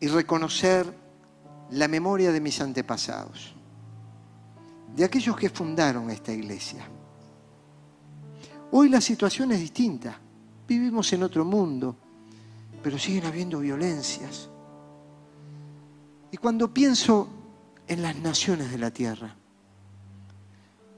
y 0.00 0.08
reconocer 0.08 0.92
la 1.70 1.88
memoria 1.88 2.32
de 2.32 2.40
mis 2.40 2.60
antepasados, 2.60 3.54
de 4.94 5.04
aquellos 5.04 5.36
que 5.36 5.50
fundaron 5.50 6.10
esta 6.10 6.32
iglesia. 6.32 6.86
Hoy 8.70 8.88
la 8.88 9.00
situación 9.00 9.52
es 9.52 9.60
distinta, 9.60 10.18
vivimos 10.66 11.12
en 11.12 11.22
otro 11.22 11.44
mundo, 11.44 11.96
pero 12.82 12.98
siguen 12.98 13.26
habiendo 13.26 13.60
violencias. 13.60 14.48
Y 16.30 16.36
cuando 16.36 16.72
pienso 16.72 17.28
en 17.86 18.02
las 18.02 18.16
naciones 18.16 18.70
de 18.70 18.78
la 18.78 18.90
tierra, 18.90 19.34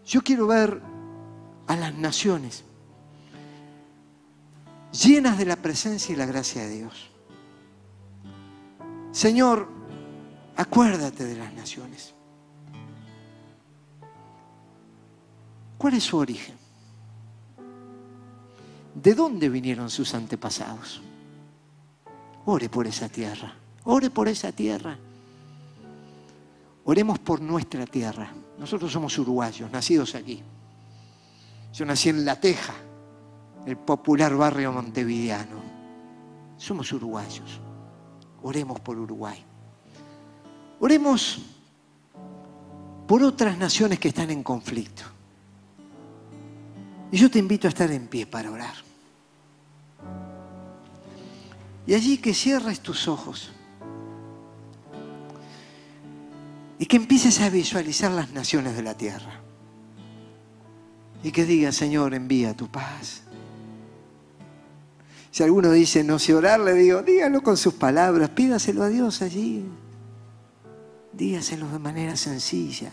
yo 0.04 0.22
quiero 0.22 0.46
ver 0.46 0.80
a 1.66 1.76
las 1.76 1.94
naciones 1.94 2.64
llenas 4.92 5.38
de 5.38 5.44
la 5.44 5.56
presencia 5.56 6.12
y 6.12 6.16
la 6.16 6.26
gracia 6.26 6.62
de 6.62 6.70
Dios. 6.70 7.10
Señor, 9.12 9.68
acuérdate 10.56 11.24
de 11.24 11.36
las 11.36 11.52
naciones. 11.52 12.14
¿Cuál 15.78 15.94
es 15.94 16.04
su 16.04 16.16
origen? 16.16 16.60
¿de 18.94 19.14
dónde 19.14 19.48
vinieron 19.48 19.90
sus 19.90 20.14
antepasados? 20.14 21.00
Ore 22.46 22.68
por 22.68 22.86
esa 22.86 23.08
tierra, 23.08 23.54
ore 23.84 24.10
por 24.10 24.28
esa 24.28 24.52
tierra. 24.52 24.98
Oremos 26.84 27.18
por 27.18 27.40
nuestra 27.40 27.86
tierra. 27.86 28.32
Nosotros 28.58 28.92
somos 28.92 29.16
uruguayos, 29.18 29.70
nacidos 29.70 30.14
aquí. 30.14 30.42
Yo 31.72 31.84
nací 31.84 32.08
en 32.08 32.24
La 32.24 32.40
Teja, 32.40 32.74
el 33.66 33.76
popular 33.76 34.34
barrio 34.34 34.72
montevideano. 34.72 35.60
Somos 36.56 36.92
uruguayos. 36.92 37.60
Oremos 38.42 38.80
por 38.80 38.98
Uruguay. 38.98 39.42
Oremos 40.80 41.38
por 43.06 43.22
otras 43.22 43.56
naciones 43.58 43.98
que 43.98 44.08
están 44.08 44.30
en 44.30 44.42
conflicto. 44.42 45.02
Y 47.12 47.18
yo 47.18 47.30
te 47.30 47.38
invito 47.38 47.66
a 47.66 47.70
estar 47.70 47.90
en 47.90 48.06
pie 48.08 48.26
para 48.26 48.50
orar. 48.50 48.74
Y 51.86 51.94
allí 51.94 52.18
que 52.18 52.32
cierres 52.32 52.80
tus 52.80 53.08
ojos 53.08 53.50
y 56.80 56.86
que 56.86 56.96
empieces 56.96 57.42
a 57.42 57.50
visualizar 57.50 58.10
las 58.10 58.32
naciones 58.32 58.74
de 58.74 58.82
la 58.82 58.94
tierra. 58.94 59.42
Y 61.22 61.30
que 61.30 61.44
digas, 61.44 61.76
Señor, 61.76 62.14
envía 62.14 62.56
tu 62.56 62.68
paz. 62.68 63.20
Si 65.30 65.42
alguno 65.42 65.72
dice 65.72 66.02
no 66.02 66.18
sé 66.18 66.34
orar, 66.34 66.58
le 66.58 66.72
digo, 66.72 67.02
dígalo 67.02 67.42
con 67.42 67.58
sus 67.58 67.74
palabras, 67.74 68.30
pídaselo 68.30 68.82
a 68.82 68.88
Dios 68.88 69.20
allí. 69.20 69.62
Dígaselo 71.12 71.68
de 71.68 71.78
manera 71.78 72.16
sencilla. 72.16 72.90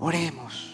Oremos. 0.00 0.69